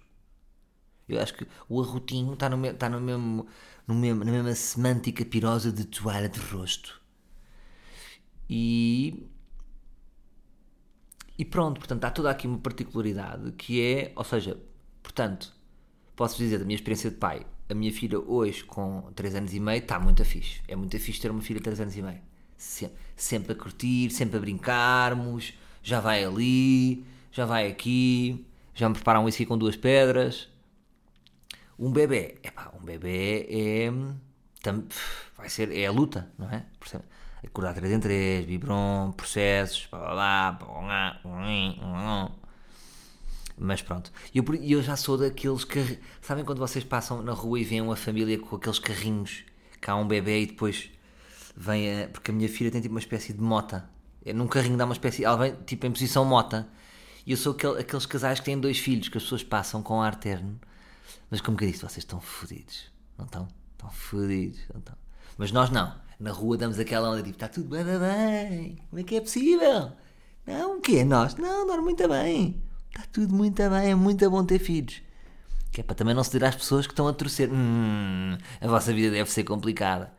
Eu 1.08 1.20
acho 1.20 1.34
que 1.34 1.46
o 1.68 1.80
arrotinho 1.82 2.32
está 2.34 2.48
no, 2.48 2.56
me, 2.56 2.68
está 2.68 2.88
no 2.88 3.00
mesmo, 3.00 3.46
no 3.86 3.94
mesmo, 3.94 4.24
na 4.24 4.30
mesma 4.30 4.54
semântica 4.54 5.24
pirosa 5.24 5.72
de 5.72 5.84
toalha 5.84 6.28
de 6.28 6.40
rosto. 6.40 7.00
E. 8.48 9.26
E 11.38 11.44
pronto, 11.44 11.78
portanto, 11.78 12.04
há 12.04 12.10
toda 12.10 12.30
aqui 12.30 12.46
uma 12.46 12.58
particularidade 12.58 13.52
que 13.52 13.82
é, 13.82 14.12
ou 14.14 14.22
seja, 14.22 14.60
portanto, 15.02 15.52
posso 16.14 16.36
dizer 16.36 16.58
da 16.58 16.64
minha 16.64 16.76
experiência 16.76 17.10
de 17.10 17.16
pai, 17.16 17.44
a 17.68 17.74
minha 17.74 17.90
filha 17.90 18.20
hoje 18.20 18.62
com 18.64 19.10
3 19.14 19.36
anos 19.36 19.54
e 19.54 19.58
meio 19.58 19.78
está 19.78 19.98
muito 19.98 20.24
fixe. 20.24 20.60
É 20.68 20.76
muito 20.76 20.96
fixe 20.98 21.20
ter 21.20 21.30
uma 21.30 21.40
filha 21.40 21.58
de 21.58 21.64
3 21.64 21.80
anos 21.80 21.96
e 21.96 22.02
meio. 22.02 22.20
Sempre, 22.56 22.96
sempre 23.16 23.52
a 23.52 23.56
curtir, 23.56 24.10
sempre 24.10 24.36
a 24.36 24.40
brincarmos, 24.40 25.54
já 25.82 25.98
vai 26.00 26.22
ali, 26.22 27.04
já 27.32 27.44
vai 27.44 27.66
aqui, 27.66 28.46
já 28.74 28.88
me 28.88 28.94
prepara 28.94 29.18
um 29.18 29.24
whisky 29.24 29.46
com 29.46 29.58
duas 29.58 29.74
pedras. 29.74 30.48
Um 31.82 31.90
bebê, 31.90 32.36
epá, 32.44 32.72
um 32.80 32.84
bebê 32.84 33.44
é. 33.50 33.92
Tam, 34.62 34.84
vai 35.36 35.48
ser. 35.48 35.76
É 35.76 35.86
a 35.86 35.90
luta, 35.90 36.30
não 36.38 36.48
é? 36.48 36.64
Acordar 37.44 37.74
3 37.74 37.94
em 37.94 37.98
3, 37.98 38.46
vibron, 38.46 39.10
processos, 39.16 39.88
blá 39.90 40.52
blá 40.52 41.20
blá. 41.24 42.30
Mas 43.58 43.82
pronto. 43.82 44.12
Eu, 44.32 44.44
eu 44.62 44.80
já 44.80 44.94
sou 44.96 45.18
daqueles 45.18 45.64
que. 45.64 45.98
Sabem 46.20 46.44
quando 46.44 46.60
vocês 46.60 46.84
passam 46.84 47.20
na 47.20 47.32
rua 47.32 47.58
e 47.58 47.64
veem 47.64 47.80
uma 47.80 47.96
família 47.96 48.38
com 48.38 48.54
aqueles 48.54 48.78
carrinhos, 48.78 49.42
que 49.80 49.90
há 49.90 49.96
um 49.96 50.06
bebê 50.06 50.42
e 50.42 50.46
depois 50.46 50.88
vem 51.56 52.04
a. 52.04 52.08
Porque 52.08 52.30
a 52.30 52.34
minha 52.34 52.48
filha 52.48 52.70
tem 52.70 52.80
tipo 52.80 52.94
uma 52.94 53.00
espécie 53.00 53.32
de 53.32 53.40
mota. 53.40 53.90
É, 54.24 54.32
num 54.32 54.46
carrinho 54.46 54.76
dá 54.76 54.84
uma 54.84 54.94
espécie. 54.94 55.24
Ela 55.24 55.36
vem 55.36 55.56
tipo 55.66 55.84
em 55.84 55.90
posição 55.90 56.24
mota. 56.24 56.68
E 57.26 57.32
eu 57.32 57.36
sou 57.36 57.54
aquele, 57.54 57.80
aqueles 57.80 58.06
casais 58.06 58.38
que 58.38 58.44
têm 58.44 58.56
dois 58.56 58.78
filhos, 58.78 59.08
que 59.08 59.18
as 59.18 59.24
pessoas 59.24 59.42
passam 59.42 59.82
com 59.82 60.00
ar 60.00 60.14
terno. 60.14 60.60
Mas 61.32 61.40
como 61.40 61.56
que 61.56 61.64
eu 61.64 61.70
disse, 61.70 61.80
vocês 61.80 62.04
estão 62.04 62.20
fodidos. 62.20 62.92
Não 63.16 63.24
estão? 63.24 63.48
Estão 63.72 63.88
fodidos. 63.88 64.60
Não 64.70 64.80
estão. 64.80 64.94
Mas 65.38 65.50
nós 65.50 65.70
não. 65.70 65.98
Na 66.20 66.30
rua 66.30 66.58
damos 66.58 66.78
aquela 66.78 67.08
onda 67.08 67.22
tipo, 67.22 67.36
está 67.36 67.48
tudo 67.48 67.70
bem, 67.70 67.82
bem. 67.84 68.76
Como 68.90 69.00
é 69.00 69.02
que 69.02 69.16
é 69.16 69.20
possível? 69.22 69.92
Não, 70.46 70.76
o 70.76 70.80
quê? 70.82 71.02
Nós? 71.04 71.34
Não, 71.36 71.66
dorme 71.66 71.84
muito 71.84 72.06
bem. 72.06 72.62
Está 72.90 73.06
tudo 73.10 73.34
muito 73.34 73.62
bem, 73.70 73.92
é 73.92 73.94
muito 73.94 74.30
bom 74.30 74.44
ter 74.44 74.58
filhos. 74.58 75.00
Que 75.72 75.80
é 75.80 75.84
para 75.84 75.94
também 75.94 76.14
não 76.14 76.22
se 76.22 76.32
dizer 76.32 76.44
às 76.44 76.54
pessoas 76.54 76.86
que 76.86 76.92
estão 76.92 77.08
a 77.08 77.14
torcer. 77.14 77.50
Hum, 77.50 78.36
a 78.60 78.68
vossa 78.68 78.92
vida 78.92 79.10
deve 79.10 79.30
ser 79.30 79.44
complicada. 79.44 80.12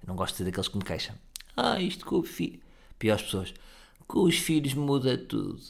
Eu 0.00 0.06
não 0.06 0.14
gosto 0.14 0.34
de 0.34 0.38
ser 0.38 0.44
daqueles 0.44 0.68
que 0.68 0.78
me 0.78 0.84
queixam. 0.84 1.16
Ah, 1.56 1.80
isto 1.80 2.06
com 2.06 2.20
o 2.20 2.22
filho. 2.22 2.60
Piores 3.00 3.24
pessoas. 3.24 3.52
Com 4.06 4.20
os 4.22 4.38
filhos 4.38 4.74
muda 4.74 5.18
tudo. 5.18 5.60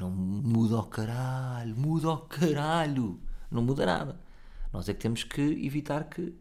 Não 0.00 0.10
muda 0.10 0.74
ao 0.74 0.86
caralho, 0.86 1.76
muda 1.76 2.08
ao 2.08 2.18
caralho. 2.22 3.20
Não 3.48 3.62
muda 3.62 3.86
nada. 3.86 4.31
Nós 4.72 4.88
é 4.88 4.94
que 4.94 5.00
temos 5.00 5.24
que 5.24 5.40
evitar 5.40 6.04
que. 6.04 6.34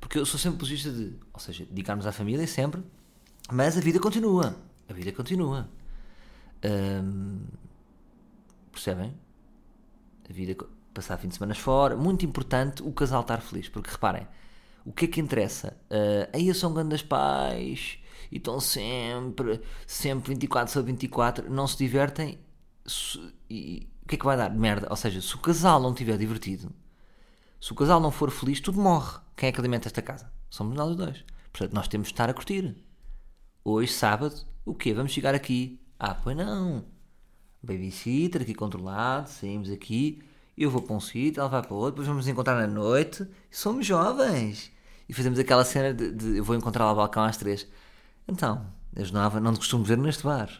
Porque 0.00 0.18
eu 0.18 0.26
sou 0.26 0.38
sempre 0.38 0.56
apologista 0.56 0.90
de. 0.90 1.16
Ou 1.32 1.40
seja, 1.40 1.64
dedicarmos 1.66 2.06
à 2.06 2.12
família 2.12 2.46
sempre, 2.46 2.82
mas 3.50 3.76
a 3.76 3.80
vida 3.80 4.00
continua. 4.00 4.56
A 4.88 4.92
vida 4.92 5.12
continua. 5.12 5.68
Hum, 6.64 7.40
percebem? 8.70 9.14
A 10.28 10.32
vida, 10.32 10.64
passar 10.94 11.18
fim 11.18 11.28
de 11.28 11.34
semana 11.34 11.54
fora. 11.54 11.96
Muito 11.96 12.24
importante 12.24 12.82
o 12.82 12.92
casal 12.92 13.20
estar 13.22 13.40
feliz, 13.40 13.68
porque 13.68 13.90
reparem, 13.90 14.26
o 14.84 14.92
que 14.92 15.04
é 15.04 15.08
que 15.08 15.20
interessa? 15.20 15.76
Uh, 15.90 16.28
aí 16.32 16.52
são 16.54 16.72
grandes 16.72 17.02
pais 17.02 17.98
e 18.30 18.38
estão 18.38 18.58
sempre, 18.60 19.60
sempre 19.86 20.30
24 20.30 20.72
sobre 20.72 20.92
24, 20.92 21.50
não 21.50 21.66
se 21.66 21.76
divertem. 21.76 22.38
e 23.48 23.88
o 24.02 24.08
que 24.08 24.16
é 24.16 24.18
que 24.18 24.24
vai 24.24 24.36
dar? 24.36 24.50
Merda. 24.50 24.88
Ou 24.90 24.96
seja, 24.96 25.20
se 25.20 25.34
o 25.34 25.38
casal 25.38 25.80
não 25.80 25.90
estiver 25.90 26.16
divertido, 26.18 26.72
se 27.62 27.72
o 27.72 27.74
casal 27.74 27.98
não 27.98 28.10
for 28.10 28.30
feliz, 28.30 28.60
tudo 28.60 28.78
morre. 28.78 29.18
Quem 29.34 29.48
é 29.48 29.52
que 29.52 29.58
alimenta 29.58 29.88
esta 29.88 30.02
casa? 30.02 30.30
Somos 30.50 30.76
nós 30.76 30.90
os 30.90 30.96
dois. 30.96 31.24
Portanto, 31.50 31.72
nós 31.72 31.88
temos 31.88 32.08
de 32.08 32.12
estar 32.12 32.28
a 32.28 32.34
curtir. 32.34 32.76
Hoje, 33.64 33.92
sábado, 33.92 34.34
o 34.66 34.74
quê? 34.74 34.92
Vamos 34.92 35.12
chegar 35.12 35.34
aqui. 35.34 35.80
Ah, 35.98 36.14
pois 36.14 36.36
não 36.36 36.84
babysitter 37.62 38.42
aqui 38.42 38.54
controlado, 38.54 39.28
saímos 39.30 39.70
aqui, 39.70 40.20
eu 40.58 40.70
vou 40.70 40.82
para 40.82 40.96
um 40.96 41.00
sítio, 41.00 41.40
ela 41.40 41.48
vai 41.48 41.62
para 41.62 41.74
outro, 41.74 41.92
depois 41.92 42.08
vamos 42.08 42.24
nos 42.24 42.32
encontrar 42.32 42.56
na 42.56 42.66
noite, 42.66 43.26
somos 43.50 43.86
jovens. 43.86 44.70
E 45.08 45.14
fazemos 45.14 45.38
aquela 45.38 45.64
cena 45.64 45.94
de, 45.94 46.10
de 46.10 46.38
eu 46.38 46.44
vou 46.44 46.56
encontrar 46.56 46.84
lá 46.84 46.90
ao 46.90 46.96
balcão 46.96 47.22
às 47.22 47.36
três. 47.36 47.66
Então, 48.26 48.66
as 48.96 49.10
nove, 49.10 49.40
não 49.40 49.52
te 49.52 49.58
costumo 49.58 49.84
ver 49.84 49.98
neste 49.98 50.24
bar. 50.24 50.50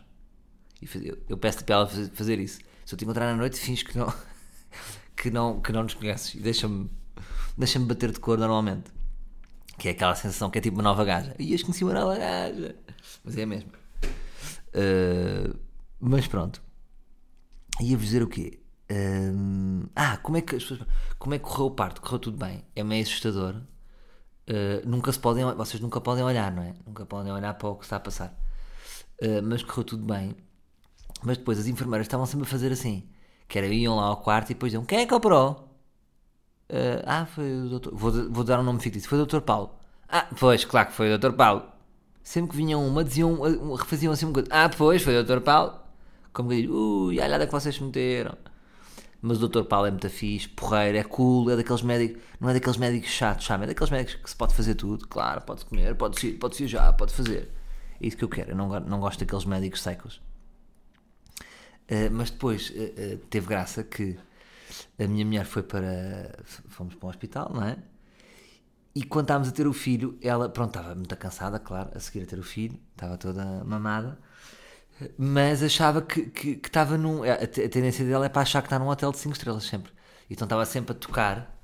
E 0.80 1.08
eu, 1.08 1.18
eu 1.28 1.38
peço-te 1.38 1.64
para 1.64 1.74
ela 1.76 1.86
fazer 1.86 2.38
isso. 2.38 2.60
Se 2.84 2.94
eu 2.94 2.98
te 2.98 3.04
encontrar 3.04 3.30
na 3.30 3.36
noite, 3.36 3.58
fins 3.58 3.82
que 3.82 3.96
não, 3.96 4.12
que 5.16 5.30
não, 5.30 5.60
que 5.60 5.72
não 5.72 5.82
nos 5.82 5.94
conheces. 5.94 6.34
E 6.34 6.40
deixa-me 6.40 6.90
deixa 7.56 7.78
bater 7.78 8.12
de 8.12 8.20
cor 8.20 8.38
normalmente. 8.38 8.90
Que 9.78 9.88
é 9.88 9.90
aquela 9.92 10.14
sensação 10.14 10.50
que 10.50 10.58
é 10.58 10.60
tipo 10.60 10.76
uma 10.76 10.82
nova 10.82 11.04
gaja. 11.04 11.34
E 11.38 11.54
as 11.54 11.62
conheci 11.62 11.84
uma 11.84 11.94
nova 11.94 12.16
gaja. 12.16 12.76
Mas 13.24 13.36
é 13.36 13.46
mesmo. 13.46 13.70
Uh, 14.74 15.58
mas 15.98 16.26
pronto. 16.26 16.62
Ia-vos 17.80 18.06
dizer 18.06 18.22
o 18.22 18.28
quê? 18.28 18.60
Um, 18.90 19.84
ah, 19.96 20.18
como 20.18 20.36
é, 20.36 20.42
que 20.42 20.56
as 20.56 20.62
pessoas, 20.62 20.86
como 21.18 21.34
é 21.34 21.38
que 21.38 21.44
correu 21.44 21.66
o 21.66 21.70
parto? 21.70 22.02
Correu 22.02 22.18
tudo 22.18 22.36
bem. 22.36 22.64
É 22.76 22.82
meio 22.84 23.02
assustador. 23.02 23.56
Uh, 24.48 24.86
nunca 24.86 25.10
se 25.12 25.18
podem, 25.18 25.44
vocês 25.54 25.80
nunca 25.80 26.00
podem 26.00 26.22
olhar, 26.22 26.52
não 26.52 26.62
é? 26.62 26.74
Nunca 26.86 27.06
podem 27.06 27.32
olhar 27.32 27.54
para 27.54 27.68
o 27.68 27.76
que 27.76 27.84
está 27.84 27.96
a 27.96 28.00
passar. 28.00 28.36
Uh, 29.22 29.42
mas 29.42 29.62
correu 29.62 29.84
tudo 29.84 30.04
bem. 30.04 30.36
Mas 31.22 31.38
depois 31.38 31.58
as 31.58 31.66
enfermeiras 31.66 32.06
estavam 32.06 32.26
sempre 32.26 32.46
a 32.46 32.48
fazer 32.48 32.72
assim. 32.72 33.08
Que 33.52 33.58
era, 33.58 33.66
iam 33.66 33.96
lá 33.96 34.04
ao 34.04 34.16
quarto 34.16 34.48
e 34.48 34.54
depois 34.54 34.72
diziam, 34.72 34.82
quem 34.82 35.00
é 35.00 35.06
que 35.06 35.12
operou? 35.12 35.68
Uh, 36.70 37.04
ah, 37.04 37.26
foi 37.26 37.52
o 37.52 37.68
doutor... 37.68 37.94
Vou, 37.94 38.10
vou 38.30 38.44
dar 38.44 38.58
um 38.58 38.62
nome 38.62 38.80
fictício. 38.80 39.06
Foi 39.06 39.18
o 39.18 39.20
doutor 39.20 39.42
Paulo. 39.42 39.74
Ah, 40.08 40.26
pois, 40.40 40.64
claro 40.64 40.88
que 40.88 40.94
foi 40.94 41.08
o 41.08 41.18
doutor 41.18 41.36
Paulo. 41.36 41.62
Sempre 42.22 42.52
que 42.52 42.56
vinham 42.56 42.82
uma, 42.86 43.04
diziam, 43.04 43.38
refaziam 43.76 44.10
assim 44.10 44.24
uma 44.24 44.32
coisa. 44.32 44.48
Ah, 44.50 44.70
pois, 44.70 45.02
foi 45.02 45.12
o 45.12 45.22
doutor 45.22 45.42
Paulo. 45.42 45.78
Como 46.32 46.48
que 46.48 46.62
diz, 46.62 46.70
ui, 46.70 47.20
a 47.20 47.26
olhada 47.26 47.46
que 47.46 47.52
vocês 47.52 47.78
meteram. 47.78 48.38
Mas 49.20 49.42
o 49.42 49.48
Dr. 49.48 49.64
Paulo 49.64 49.86
é 49.86 49.90
muito 49.90 50.08
fixe, 50.08 50.48
porreiro, 50.48 50.96
é 50.96 51.04
cool, 51.04 51.50
é 51.50 51.56
daqueles 51.56 51.82
médicos, 51.82 52.22
não 52.40 52.48
é 52.48 52.54
daqueles 52.54 52.78
médicos 52.78 53.10
chatos, 53.10 53.44
sabe? 53.44 53.64
É 53.64 53.66
daqueles 53.66 53.90
médicos 53.90 54.14
que 54.14 54.30
se 54.30 54.34
pode 54.34 54.54
fazer 54.54 54.76
tudo, 54.76 55.06
claro, 55.06 55.42
pode 55.42 55.66
comer, 55.66 55.94
pode, 55.94 56.32
pode 56.32 56.56
viajar, 56.56 56.90
pode 56.94 57.12
fazer. 57.12 57.50
É 58.00 58.06
isso 58.06 58.16
que 58.16 58.24
eu 58.24 58.30
quero, 58.30 58.52
eu 58.52 58.56
não, 58.56 58.80
não 58.80 58.98
gosto 58.98 59.20
daqueles 59.20 59.44
médicos 59.44 59.82
secos. 59.82 60.22
Uh, 61.90 62.10
mas 62.10 62.30
depois 62.30 62.70
uh, 62.70 62.74
uh, 62.74 63.18
teve 63.28 63.46
graça 63.46 63.82
que 63.82 64.18
a 64.98 65.06
minha 65.06 65.24
mulher 65.24 65.44
foi 65.44 65.62
para. 65.62 66.38
Fomos 66.68 66.94
para 66.94 67.06
um 67.06 67.10
hospital, 67.10 67.50
não 67.52 67.64
é? 67.64 67.76
E 68.94 69.02
quando 69.04 69.24
estávamos 69.24 69.48
a 69.48 69.52
ter 69.52 69.66
o 69.66 69.72
filho, 69.72 70.18
ela, 70.20 70.48
pronto, 70.48 70.76
estava 70.78 70.94
muito 70.94 71.16
cansada, 71.16 71.58
claro, 71.58 71.90
a 71.94 72.00
seguir 72.00 72.24
a 72.24 72.26
ter 72.26 72.38
o 72.38 72.42
filho, 72.42 72.78
estava 72.94 73.16
toda 73.16 73.64
mamada 73.64 74.18
mas 75.16 75.62
achava 75.62 76.02
que, 76.02 76.22
que, 76.26 76.56
que 76.56 76.68
estava 76.68 76.96
num. 76.96 77.22
A, 77.22 77.34
a, 77.34 77.46
tendência 77.46 78.04
dela 78.04 78.26
é 78.26 78.28
para 78.28 78.42
achar 78.42 78.62
que 78.62 78.66
está 78.66 78.78
num 78.78 78.88
hotel 78.88 79.10
de 79.12 79.18
5 79.18 79.34
estrelas 79.34 79.64
sempre. 79.64 79.92
Então 80.30 80.46
estava 80.46 80.64
sempre 80.64 80.92
a 80.92 80.94
tocar 80.94 81.58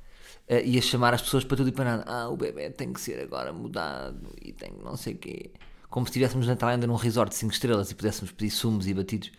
e 0.65 0.79
a 0.79 0.83
chamar 0.83 1.15
as 1.15 1.23
pessoas 1.23 1.45
para 1.45 1.57
tudo 1.57 1.69
e 1.69 1.73
para 1.73 1.85
nada. 1.85 2.05
Ah, 2.07 2.29
o 2.29 2.37
bebê 2.37 2.71
tem 2.71 2.93
que 2.93 3.01
ser 3.01 3.21
agora 3.21 3.53
mudado 3.53 4.35
e 4.41 4.53
tem 4.53 4.73
não 4.83 4.97
sei 4.97 5.15
o 5.15 5.19
quê. 5.19 5.51
Como 5.91 6.07
se 6.07 6.11
estivéssemos 6.11 6.47
na 6.47 6.57
Tailândia 6.57 6.87
num 6.87 6.97
resort 6.97 7.31
de 7.31 7.37
5 7.37 7.53
estrelas 7.53 7.91
e 7.91 7.95
pudéssemos 7.95 8.33
pedir 8.33 8.51
sumos 8.51 8.87
e 8.87 8.95
batidos. 8.95 9.31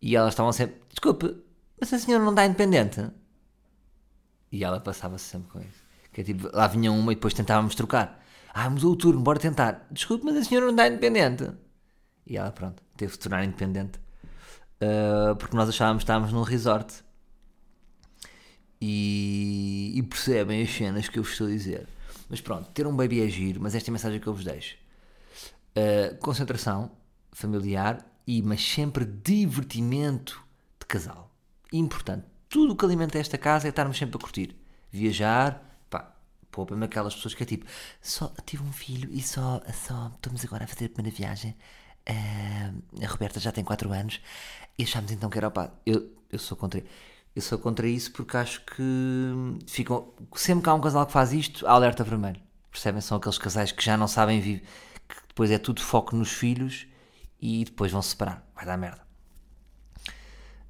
E 0.00 0.16
elas 0.16 0.32
estavam 0.32 0.52
sempre: 0.52 0.80
Desculpe, 0.88 1.36
mas 1.80 1.92
a 1.92 1.98
senhora 1.98 2.24
não 2.24 2.30
está 2.30 2.46
independente? 2.46 3.10
E 4.52 4.64
ela 4.64 4.80
passava-se 4.80 5.24
sempre 5.24 5.50
com 5.50 5.60
isso. 5.60 5.84
Que 6.12 6.22
é 6.22 6.24
tipo, 6.24 6.50
lá 6.52 6.66
vinha 6.66 6.90
uma 6.90 7.12
e 7.12 7.14
depois 7.14 7.34
tentávamos 7.34 7.74
trocar. 7.74 8.20
Ah, 8.52 8.68
mudou 8.68 8.92
o 8.92 8.96
turno, 8.96 9.20
bora 9.20 9.38
tentar. 9.38 9.86
Desculpe, 9.90 10.24
mas 10.24 10.36
a 10.36 10.44
senhora 10.44 10.66
não 10.66 10.72
está 10.72 10.88
independente. 10.88 11.48
E 12.26 12.36
ela, 12.36 12.50
pronto, 12.50 12.82
teve 12.96 13.12
de 13.12 13.18
tornar 13.18 13.44
independente. 13.44 13.98
Uh, 14.82 15.36
porque 15.36 15.56
nós 15.56 15.68
achávamos 15.68 16.00
que 16.00 16.04
estávamos 16.04 16.32
num 16.32 16.42
resort. 16.42 17.04
E, 18.80 19.92
e, 19.94 20.02
percebem 20.02 20.62
as 20.62 20.70
cenas 20.70 21.08
que 21.08 21.18
eu 21.18 21.22
vos 21.22 21.32
estou 21.32 21.46
a 21.46 21.50
dizer. 21.50 21.86
Mas 22.28 22.40
pronto, 22.40 22.70
ter 22.70 22.86
um 22.86 22.96
baby 22.96 23.22
é 23.22 23.28
giro, 23.28 23.60
mas 23.60 23.74
esta 23.74 23.88
é 23.88 23.90
a 23.90 23.92
mensagem 23.92 24.18
que 24.18 24.26
eu 24.26 24.34
vos 24.34 24.44
deixo. 24.44 24.76
Uh, 25.76 26.16
concentração 26.18 26.90
familiar, 27.30 28.04
e, 28.30 28.42
mas 28.42 28.64
sempre 28.64 29.04
divertimento 29.04 30.40
de 30.78 30.86
casal. 30.86 31.34
Importante. 31.72 32.26
Tudo 32.48 32.74
o 32.74 32.76
que 32.76 32.84
alimenta 32.84 33.18
esta 33.18 33.36
casa 33.36 33.66
é 33.66 33.70
estarmos 33.70 33.98
sempre 33.98 34.16
a 34.16 34.20
curtir. 34.20 34.56
Viajar, 34.90 35.60
pá, 35.90 36.14
poupa-me 36.50 36.84
aquelas 36.84 37.14
pessoas 37.14 37.34
que 37.34 37.42
é 37.42 37.46
tipo, 37.46 37.66
só 38.00 38.32
tive 38.46 38.62
um 38.62 38.72
filho 38.72 39.08
e 39.12 39.20
só, 39.20 39.60
só 39.72 40.12
estamos 40.14 40.44
agora 40.44 40.64
a 40.64 40.66
fazer 40.68 40.86
a 40.86 40.88
primeira 40.90 41.16
viagem 41.16 41.56
Uh, 42.08 43.04
a 43.04 43.06
Roberta 43.06 43.38
já 43.38 43.52
tem 43.52 43.62
4 43.62 43.92
anos 43.92 44.20
e 44.78 44.82
achámos 44.82 45.12
então 45.12 45.28
que 45.28 45.36
era 45.36 45.48
opa. 45.48 45.70
Eu, 45.84 46.10
eu 46.32 46.38
sou 46.38 46.56
contra 46.56 46.82
eu 47.36 47.42
sou 47.42 47.58
contra 47.58 47.86
isso 47.86 48.10
porque 48.12 48.36
acho 48.38 48.64
que 48.64 48.82
ficam, 49.66 50.12
sempre 50.34 50.64
que 50.64 50.70
há 50.70 50.74
um 50.74 50.80
casal 50.80 51.06
que 51.06 51.12
faz 51.12 51.32
isto, 51.32 51.66
há 51.66 51.72
alerta 51.72 52.02
vermelho. 52.02 52.40
Percebem? 52.70 53.02
São 53.02 53.18
aqueles 53.18 53.38
casais 53.38 53.70
que 53.70 53.84
já 53.84 53.96
não 53.98 54.08
sabem 54.08 54.40
viver, 54.40 54.62
que 55.06 55.16
depois 55.28 55.50
é 55.50 55.58
tudo 55.58 55.82
foco 55.82 56.16
nos 56.16 56.32
filhos 56.32 56.86
e 57.40 57.64
depois 57.64 57.90
vão 57.92 58.02
se 58.02 58.10
separar. 58.10 58.46
Vai 58.54 58.64
dar 58.66 58.76
merda. 58.76 59.00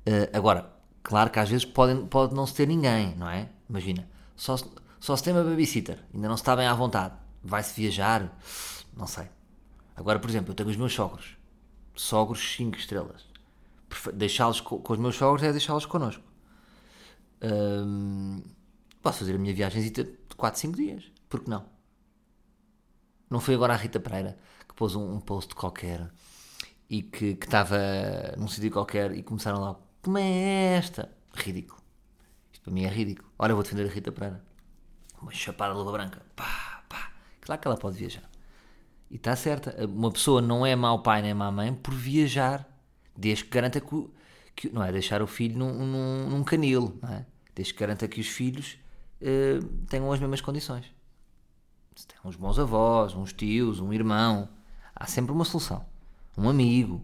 Uh, 0.06 0.30
agora, 0.36 0.70
claro 1.02 1.30
que 1.30 1.38
às 1.38 1.48
vezes 1.48 1.64
pode, 1.64 1.94
pode 2.08 2.34
não 2.34 2.46
se 2.46 2.54
ter 2.54 2.66
ninguém, 2.66 3.14
não 3.16 3.28
é? 3.28 3.48
Imagina, 3.68 4.08
só, 4.36 4.56
se- 4.56 4.70
só 4.98 5.14
se 5.16 5.22
tem 5.22 5.32
uma 5.32 5.44
babysitter, 5.44 5.98
ainda 6.14 6.28
não 6.28 6.36
se 6.36 6.42
está 6.42 6.56
bem 6.56 6.66
à 6.66 6.74
vontade. 6.74 7.14
Vai-se 7.42 7.78
viajar? 7.80 8.36
Não 8.96 9.06
sei. 9.06 9.28
Agora, 9.96 10.18
por 10.18 10.28
exemplo, 10.30 10.50
eu 10.50 10.54
tenho 10.54 10.68
os 10.70 10.76
meus 10.76 10.92
sogros. 10.94 11.36
Sogros 11.94 12.54
5 12.56 12.78
estrelas. 12.78 13.24
Deixá-los 14.14 14.60
co- 14.60 14.78
com, 14.78 14.92
os 14.92 14.98
meus 14.98 15.16
sogros 15.16 15.42
é 15.42 15.50
deixá-los 15.52 15.84
connosco. 15.86 16.22
Hum, 17.42 18.42
posso 19.02 19.20
fazer 19.20 19.34
a 19.34 19.38
minha 19.38 19.54
viagem 19.54 19.90
de 19.90 20.04
4, 20.36 20.60
5 20.60 20.76
dias. 20.76 21.04
Por 21.28 21.40
que 21.40 21.50
não? 21.50 21.64
Não 23.28 23.40
foi 23.40 23.54
agora 23.54 23.74
a 23.74 23.76
Rita 23.76 24.00
Pereira 24.00 24.38
que 24.68 24.74
pôs 24.74 24.94
um, 24.94 25.14
um 25.14 25.20
post 25.20 25.54
qualquer 25.54 26.10
e 26.90 27.02
que 27.02 27.38
estava 27.40 27.78
num 28.36 28.48
sítio 28.48 28.72
qualquer 28.72 29.16
e 29.16 29.22
começaram 29.22 29.60
lá, 29.60 29.76
como 30.02 30.18
é 30.18 30.76
esta? 30.76 31.08
Ridículo. 31.32 31.80
Isto 32.52 32.64
para 32.64 32.72
mim 32.72 32.82
é 32.82 32.88
ridículo. 32.88 33.30
Ora, 33.38 33.54
vou 33.54 33.62
defender 33.62 33.88
a 33.88 33.92
Rita 33.92 34.10
Pereira. 34.10 34.44
Uma 35.22 35.30
chapada 35.30 35.72
luva 35.72 35.92
branca. 35.92 36.20
Pá, 36.34 36.82
pá. 36.88 37.12
Claro 37.40 37.60
que 37.60 37.68
ela 37.68 37.76
pode 37.76 37.96
viajar. 37.96 38.28
E 39.08 39.14
está 39.14 39.36
certa. 39.36 39.86
Uma 39.86 40.10
pessoa 40.10 40.42
não 40.42 40.66
é 40.66 40.74
mau 40.74 41.00
pai 41.00 41.22
nem 41.22 41.32
má 41.32 41.52
mãe 41.52 41.72
por 41.72 41.94
viajar. 41.94 42.66
Desde 43.16 43.44
que 43.44 43.50
garanta 43.50 43.80
que, 43.80 44.10
que 44.56 44.68
não 44.70 44.82
é 44.82 44.90
deixar 44.90 45.22
o 45.22 45.28
filho 45.28 45.56
num, 45.56 45.86
num, 45.86 46.28
num 46.28 46.42
canil, 46.42 46.98
não 47.00 47.10
é? 47.10 47.26
Desde 47.54 47.72
que 47.72 47.78
garanta 47.78 48.08
que 48.08 48.20
os 48.20 48.26
filhos 48.26 48.78
eh, 49.20 49.60
tenham 49.88 50.10
as 50.10 50.18
mesmas 50.18 50.40
condições. 50.40 50.86
Se 51.94 52.06
tem 52.06 52.16
uns 52.24 52.34
bons 52.34 52.58
avós, 52.58 53.14
uns 53.14 53.32
tios, 53.32 53.78
um 53.78 53.92
irmão, 53.92 54.48
há 54.94 55.06
sempre 55.06 55.32
uma 55.32 55.44
solução. 55.44 55.84
Um 56.40 56.48
amigo. 56.48 56.96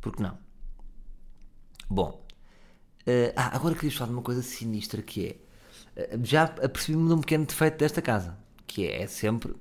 Por 0.00 0.14
que 0.16 0.22
não? 0.22 0.38
Bom, 1.88 2.24
eh, 3.06 3.32
ah, 3.36 3.56
agora 3.56 3.74
queria 3.74 3.90
falar 3.92 4.08
de 4.08 4.14
uma 4.14 4.22
coisa 4.22 4.42
sinistra 4.42 5.02
que 5.02 5.26
é. 5.26 5.36
eh, 6.02 6.18
já 6.24 6.44
apercebi-me 6.44 7.08
de 7.08 7.14
um 7.14 7.20
pequeno 7.20 7.46
defeito 7.46 7.78
desta 7.78 8.02
casa. 8.02 8.38
Que 8.66 8.86
é, 8.86 9.02
é 9.02 9.06
sempre. 9.06 9.54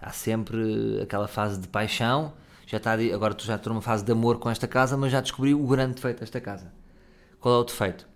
Há 0.00 0.12
sempre 0.12 1.00
aquela 1.02 1.28
fase 1.28 1.60
de 1.60 1.68
paixão. 1.68 2.34
Já 2.66 2.78
está, 2.78 2.92
agora 2.94 3.34
tu 3.34 3.44
já 3.46 3.56
estou 3.56 3.72
numa 3.72 3.82
fase 3.82 4.04
de 4.04 4.12
amor 4.12 4.38
com 4.38 4.50
esta 4.50 4.68
casa, 4.68 4.96
mas 4.96 5.12
já 5.12 5.20
descobri 5.20 5.54
o 5.54 5.66
grande 5.66 5.94
defeito 5.96 6.20
desta 6.20 6.40
casa. 6.40 6.72
Qual 7.40 7.54
é 7.56 7.58
o 7.60 7.64
defeito? 7.64 8.08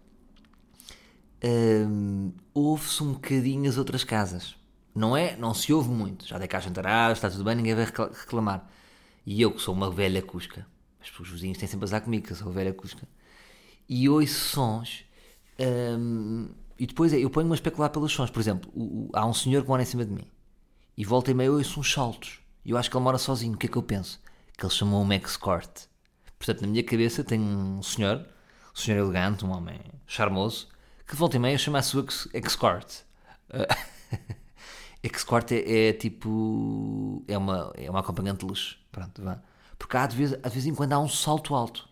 Hum, 1.43 2.33
ouve-se 2.55 3.03
um 3.03 3.13
bocadinho 3.15 3.69
as 3.69 3.79
outras 3.79 4.05
casas. 4.05 4.57
Não 4.95 5.17
é? 5.17 5.37
Não 5.37 5.55
se 5.55 5.73
ouve 5.73 5.89
muito. 5.89 6.27
Já 6.27 6.39
dei 6.39 6.49
cá 6.49 6.61
jantarás, 6.61 7.19
está 7.19 7.31
tudo 7.31 7.45
bem, 7.45 7.55
ninguém 7.55 7.75
vai 7.75 7.85
recla- 7.85 8.11
reclamar. 8.13 8.69
E 9.27 9.41
eu, 9.43 9.53
que 9.53 9.61
sou 9.63 9.75
uma 9.75 9.91
velha 9.91 10.23
cusca, 10.23 10.67
as- 11.01 11.19
os 11.21 11.29
vizinhos 11.29 11.59
têm 11.59 11.69
sempre 11.69 11.85
azar 11.85 12.03
comigo, 12.03 12.27
que 12.27 12.33
eu 12.33 12.37
sou 12.37 12.51
velha 12.53 12.73
cusca, 12.73 13.07
e 13.89 14.09
ouço 14.09 14.35
sons. 14.35 15.05
hum, 15.99 16.51
e 16.79 16.87
depois 16.87 17.13
é, 17.13 17.19
eu 17.19 17.29
ponho-me 17.31 17.53
a 17.53 17.55
especular 17.55 17.91
pelos 17.91 18.13
sons. 18.13 18.31
Por 18.31 18.41
exemplo, 18.41 18.71
o- 18.75 19.09
o- 19.09 19.11
há 19.15 19.27
um 19.27 19.35
senhor 19.35 19.63
que 19.63 19.69
mora 19.69 19.83
em 19.83 19.87
cima 19.87 20.05
de 20.05 20.13
mim. 20.13 20.27
E 20.97 21.05
volta 21.05 21.31
e 21.31 21.35
meia 21.35 21.49
eu 21.49 21.55
ouço 21.55 21.81
uns 21.81 21.93
saltos. 21.93 22.41
E 22.65 22.71
eu 22.71 22.77
acho 22.79 22.91
que 22.91 22.97
ele 22.97 23.05
mora 23.05 23.19
sozinho. 23.19 23.55
O 23.55 23.59
que 23.59 23.67
é 23.67 23.71
que 23.71 23.77
eu 23.77 23.83
penso? 23.83 24.21
Que 24.57 24.65
ele 24.65 24.73
chamou 24.73 25.03
um 25.05 25.13
escort. 25.15 25.87
Portanto, 26.39 26.63
na 26.63 26.69
minha 26.69 26.83
cabeça 26.85 27.23
tem 27.25 27.41
um 27.41 27.83
senhor, 27.83 28.27
um 28.75 28.77
senhor 28.79 28.99
elegante, 28.99 29.45
um 29.45 29.51
homem 29.53 29.81
charmoso, 30.07 30.69
que 31.07 31.17
volta 31.17 31.37
e 31.37 31.41
meia 31.41 31.59
chama 31.59 31.79
a 31.79 31.83
sua 31.83 32.07
escort. 32.35 33.03
Escort 35.03 35.53
é, 35.53 35.89
é 35.89 35.93
tipo. 35.93 37.25
É 37.27 37.37
uma, 37.39 37.73
é 37.77 37.91
uma 37.91 38.01
acompanhante 38.01 38.41
de 38.41 38.47
luxo. 38.47 38.79
Pronto, 38.93 39.23
vá. 39.23 39.43
Porque 39.79 39.97
há 39.97 40.07
de 40.07 40.17
vez, 40.17 40.31
de 40.31 40.49
vez 40.51 40.67
em 40.67 40.75
quando 40.75 40.93
há 40.93 40.99
um 40.99 41.09
salto 41.09 41.55
alto. 41.55 41.89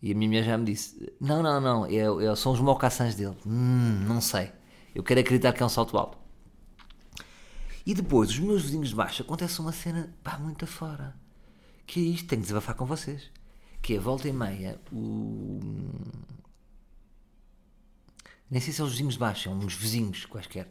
E 0.00 0.12
a 0.12 0.14
minha 0.14 0.28
mulher 0.28 0.44
já 0.44 0.56
me 0.58 0.64
disse: 0.64 1.12
Não, 1.20 1.42
não, 1.42 1.60
não, 1.60 1.86
é, 1.86 1.96
é- 1.96 2.36
são 2.36 2.52
os 2.52 2.60
mocaçãs 2.60 3.14
dele. 3.16 3.36
Hum, 3.46 4.04
não 4.06 4.20
sei. 4.20 4.52
Eu 4.94 5.02
quero 5.02 5.20
acreditar 5.20 5.52
que 5.52 5.62
é 5.62 5.66
um 5.66 5.68
salto 5.68 5.96
alto. 5.98 6.16
E 7.84 7.94
depois, 7.94 8.30
os 8.30 8.38
meus 8.38 8.62
vizinhos 8.62 8.88
de 8.90 8.94
baixo, 8.94 9.22
acontece 9.22 9.60
uma 9.60 9.72
cena 9.72 10.12
pá, 10.22 10.38
muito 10.38 10.64
afora. 10.64 11.14
Que 11.86 12.00
é 12.00 12.02
isto, 12.04 12.26
tenho 12.28 12.40
que 12.42 12.46
desabafar 12.48 12.74
com 12.74 12.84
vocês. 12.84 13.30
Que 13.82 13.94
é 13.94 13.98
volta 13.98 14.28
e 14.28 14.32
meia, 14.32 14.80
o. 14.92 15.60
Nem 18.50 18.60
sei 18.60 18.72
se 18.72 18.76
são 18.78 18.86
os 18.86 18.92
vizinhos 18.92 19.14
de 19.14 19.20
baixo, 19.20 19.44
são 19.44 19.58
uns 19.58 19.74
vizinhos 19.74 20.24
quaisquer. 20.26 20.68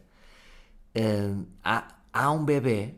Ah, 0.96 1.84
há, 2.12 2.22
há 2.24 2.30
um 2.32 2.44
bebê 2.44 2.94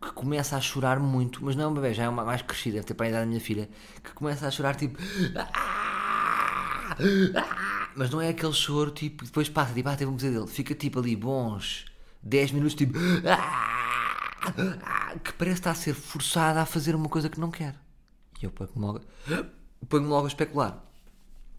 que 0.00 0.12
começa 0.12 0.56
a 0.56 0.60
chorar 0.60 1.00
muito, 1.00 1.44
mas 1.44 1.56
não 1.56 1.64
é 1.64 1.66
um 1.68 1.74
bebê, 1.74 1.92
já 1.92 2.04
é 2.04 2.08
uma 2.08 2.24
mais 2.24 2.42
crescida, 2.42 2.82
ter 2.82 2.94
para 2.94 3.06
a 3.06 3.08
idade 3.08 3.24
da 3.24 3.28
minha 3.28 3.40
filha, 3.40 3.68
que 4.04 4.12
começa 4.12 4.46
a 4.46 4.50
chorar 4.50 4.76
tipo. 4.76 4.98
"Ah! 5.36 6.96
Ah!" 7.34 7.88
Mas 7.96 8.10
não 8.10 8.20
é 8.20 8.28
aquele 8.28 8.52
choro 8.52 8.90
tipo, 8.90 9.24
depois 9.24 9.48
passa, 9.48 9.72
tipo, 9.74 9.88
ah, 9.88 9.96
teve 9.96 10.10
um 10.10 10.16
pesadelo. 10.16 10.46
Fica 10.46 10.74
tipo 10.74 10.98
ali 11.00 11.16
bons 11.16 11.86
10 12.22 12.52
minutos, 12.52 12.74
tipo. 12.74 12.96
"Ah! 13.26 13.72
Ah!" 14.84 15.18
Que 15.24 15.32
parece 15.32 15.60
estar 15.60 15.70
a 15.70 15.74
ser 15.74 15.94
forçada 15.94 16.60
a 16.60 16.66
fazer 16.66 16.94
uma 16.94 17.08
coisa 17.08 17.28
que 17.28 17.40
não 17.40 17.50
quer. 17.50 17.74
E 18.40 18.44
eu 18.44 18.50
ponho-me 18.50 18.80
logo, 18.84 19.00
ponho 19.88 20.08
logo 20.08 20.26
a 20.26 20.28
especular. 20.28 20.84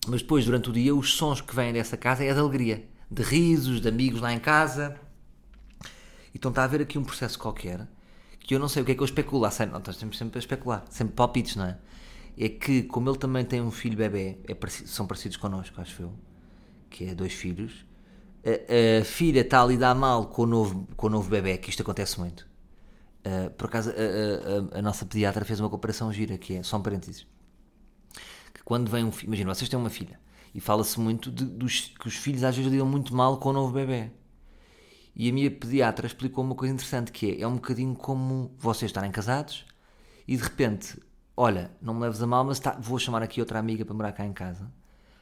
Mas 0.07 0.21
depois, 0.21 0.45
durante 0.45 0.69
o 0.69 0.73
dia, 0.73 0.95
os 0.95 1.13
sons 1.15 1.41
que 1.41 1.55
vêm 1.55 1.73
dessa 1.73 1.97
casa 1.97 2.23
é 2.23 2.33
de 2.33 2.39
alegria, 2.39 2.87
de 3.09 3.23
risos, 3.23 3.81
de 3.81 3.87
amigos 3.89 4.21
lá 4.21 4.33
em 4.33 4.39
casa. 4.39 4.99
Então 6.33 6.49
está 6.49 6.61
a 6.61 6.65
haver 6.65 6.81
aqui 6.81 6.97
um 6.97 7.03
processo 7.03 7.37
qualquer 7.39 7.87
que 8.39 8.55
eu 8.55 8.59
não 8.59 8.69
sei 8.69 8.81
o 8.81 8.85
que 8.85 8.91
é 8.93 8.95
que 8.95 9.01
eu 9.01 9.05
especulo. 9.05 9.49
Sei, 9.51 9.65
não, 9.65 9.79
estamos 9.79 10.17
sempre, 10.17 10.37
a 10.37 10.39
especular, 10.39 10.85
sempre 10.89 11.13
palpites, 11.15 11.55
não 11.55 11.65
é? 11.65 11.77
É 12.37 12.47
que, 12.49 12.83
como 12.83 13.09
ele 13.09 13.17
também 13.17 13.43
tem 13.43 13.61
um 13.61 13.71
filho 13.71 13.97
bebê, 13.97 14.37
é 14.47 14.53
parecido- 14.53 14.89
são 14.89 15.07
parecidos 15.07 15.37
connosco, 15.37 15.81
acho 15.81 16.03
eu, 16.03 16.13
que 16.89 17.05
é 17.05 17.15
dois 17.15 17.33
filhos, 17.33 17.85
a, 18.45 19.01
a 19.01 19.05
filha 19.05 19.41
está 19.41 19.61
a 19.63 19.65
lidar 19.65 19.95
mal 19.95 20.27
com 20.27 20.43
o 20.43 20.45
novo, 20.45 20.87
com 20.95 21.07
o 21.07 21.09
novo 21.09 21.29
bebê, 21.29 21.57
que 21.57 21.69
isto 21.69 21.81
acontece 21.81 22.19
muito. 22.19 22.47
Uh, 23.25 23.49
por 23.51 23.67
acaso, 23.67 23.91
a, 23.91 23.93
a- 23.93 24.77
a- 24.77 24.79
a 24.79 24.81
nossa 24.81 25.05
pediatra 25.05 25.45
fez 25.45 25.59
uma 25.59 25.69
comparação 25.69 26.13
gira, 26.13 26.37
que 26.37 26.55
é, 26.55 26.63
só 26.63 26.77
um 26.77 26.81
parênteses, 26.83 27.27
que 28.53 28.63
quando 28.63 28.89
vem 28.89 29.03
um 29.03 29.11
filho, 29.11 29.27
imagina, 29.29 29.53
vocês 29.53 29.69
têm 29.69 29.79
uma 29.79 29.89
filha, 29.89 30.19
e 30.57 30.59
fala-se 30.59 30.99
muito 30.99 31.31
de, 31.31 31.45
dos, 31.45 31.93
que 31.99 32.07
os 32.07 32.15
filhos 32.15 32.43
às 32.43 32.57
vezes 32.57 32.71
lidam 32.71 32.87
muito 32.87 33.15
mal 33.15 33.37
com 33.37 33.49
o 33.49 33.53
novo 33.53 33.71
bebê. 33.71 34.09
E 35.15 35.29
a 35.29 35.33
minha 35.33 35.51
pediatra 35.51 36.07
explicou 36.07 36.43
uma 36.43 36.55
coisa 36.55 36.73
interessante, 36.73 37.11
que 37.11 37.29
é, 37.31 37.41
é 37.41 37.47
um 37.47 37.57
bocadinho 37.57 37.93
como 37.93 38.51
vocês 38.57 38.89
estarem 38.89 39.11
casados, 39.11 39.67
e 40.27 40.35
de 40.35 40.41
repente, 40.41 40.99
olha, 41.35 41.69
não 41.79 41.93
me 41.93 42.01
leves 42.01 42.19
a 42.23 42.25
mal, 42.25 42.43
mas 42.43 42.59
tá- 42.59 42.75
vou 42.79 42.97
chamar 42.97 43.21
aqui 43.21 43.39
outra 43.39 43.59
amiga 43.59 43.85
para 43.85 43.93
morar 43.93 44.11
cá 44.13 44.25
em 44.25 44.33
casa. 44.33 44.67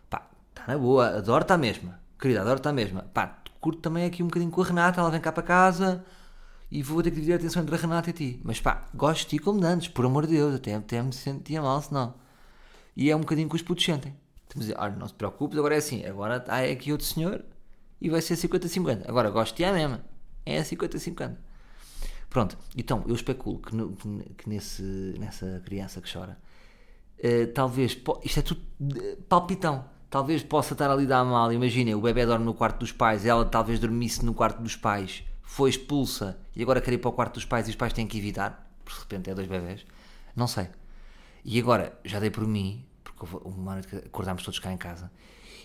Pá, 0.09 0.25
está 0.51 0.71
na 0.71 0.77
boa, 0.77 1.17
adoro-te 1.17 1.51
à 1.51 1.57
mesma. 1.57 1.99
Querida, 2.17 2.39
adoro-te 2.39 2.69
à 2.69 2.71
mesma. 2.71 3.01
Pá, 3.13 3.43
curto 3.59 3.81
também 3.81 4.05
aqui 4.05 4.23
um 4.23 4.27
bocadinho 4.27 4.51
com 4.51 4.61
a 4.61 4.65
Renata, 4.65 5.01
ela 5.01 5.11
vem 5.11 5.19
cá 5.19 5.33
para 5.33 5.43
casa 5.43 6.05
e 6.71 6.81
vou 6.81 7.03
ter 7.03 7.09
que 7.09 7.15
dividir 7.15 7.33
a 7.33 7.35
atenção 7.35 7.61
entre 7.61 7.75
a 7.75 7.77
Renata 7.77 8.09
e 8.09 8.13
ti. 8.13 8.41
Mas 8.41 8.61
pá, 8.61 8.85
gosto 8.93 9.23
de 9.23 9.31
ti 9.31 9.39
como 9.39 9.61
antes, 9.65 9.89
por 9.89 10.05
amor 10.05 10.25
de 10.27 10.37
Deus, 10.37 10.55
até, 10.55 10.75
até 10.75 11.01
me 11.03 11.11
sentia 11.11 11.61
mal 11.61 11.81
senão. 11.81 12.13
E 12.95 13.09
é 13.11 13.15
um 13.15 13.19
bocadinho 13.19 13.49
que 13.49 13.55
os 13.57 13.61
putos 13.61 13.83
sentem. 13.83 14.15
A 14.55 14.59
dizer, 14.59 14.75
olha, 14.77 14.95
não 14.95 15.07
se 15.07 15.13
preocupes, 15.13 15.57
agora 15.57 15.75
é 15.75 15.77
assim, 15.77 16.05
agora 16.05 16.43
há 16.47 16.59
aqui 16.61 16.91
outro 16.91 17.05
senhor 17.05 17.43
e 17.99 18.09
vai 18.09 18.21
ser 18.21 18.35
50-50. 18.35 19.03
Agora 19.07 19.29
gosto 19.29 19.55
de 19.55 19.65
à 19.65 19.73
mesma. 19.73 20.03
É 20.45 20.61
50-50. 20.61 21.35
Pronto, 22.29 22.57
então 22.75 23.03
eu 23.07 23.15
especulo 23.15 23.59
que, 23.59 23.75
no- 23.75 23.95
que, 24.37 24.49
nesse, 24.49 24.81
nessa 25.19 25.61
criança 25.65 26.01
que 26.01 26.11
chora, 26.11 26.37
eh, 27.17 27.45
talvez, 27.47 27.97
isto 28.23 28.39
é 28.39 28.41
tudo 28.41 28.61
eh, 29.01 29.17
palpitão, 29.29 29.85
talvez 30.09 30.43
possa 30.43 30.73
estar 30.73 30.89
ali 30.91 31.05
a 31.05 31.07
dar 31.07 31.23
mal. 31.25 31.51
Imaginem, 31.53 31.95
o 31.95 32.01
bebê 32.01 32.25
dorme 32.25 32.45
no 32.45 32.53
quarto 32.53 32.79
dos 32.79 32.91
pais, 32.91 33.25
ela 33.25 33.45
talvez 33.45 33.79
dormisse 33.79 34.23
no 34.25 34.33
quarto 34.33 34.61
dos 34.61 34.75
pais, 34.75 35.23
foi 35.43 35.69
expulsa 35.69 36.37
e 36.55 36.61
agora 36.61 36.81
quer 36.81 36.93
ir 36.93 36.97
para 36.97 37.09
o 37.09 37.13
quarto 37.13 37.35
dos 37.35 37.45
pais 37.45 37.67
e 37.67 37.69
os 37.71 37.75
pais 37.75 37.93
têm 37.93 38.05
que 38.07 38.17
evitar, 38.17 38.69
porque 38.83 38.97
de 38.97 39.03
repente 39.03 39.29
é 39.29 39.35
dois 39.35 39.47
bebés. 39.47 39.85
Não 40.35 40.47
sei. 40.47 40.67
E 41.45 41.59
agora, 41.59 41.97
já 42.03 42.19
dei 42.19 42.29
por 42.29 42.45
mim, 42.45 42.85
uma 43.43 43.71
hora 43.71 43.81
que 43.81 43.95
acordámos 43.95 44.43
todos 44.43 44.59
cá 44.59 44.71
em 44.71 44.77
casa, 44.77 45.11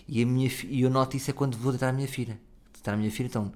e, 0.07 0.21
a 0.21 0.25
minha, 0.25 0.49
e 0.65 0.81
eu 0.81 0.89
noto 0.89 1.15
isso 1.15 1.29
é 1.29 1.33
quando 1.33 1.57
vou 1.57 1.71
deitar 1.71 1.89
a 1.89 1.93
minha 1.93 2.07
filha. 2.07 2.39
Deitar 2.73 2.93
a 2.93 2.97
minha 2.97 3.11
filha, 3.11 3.27
então, 3.27 3.51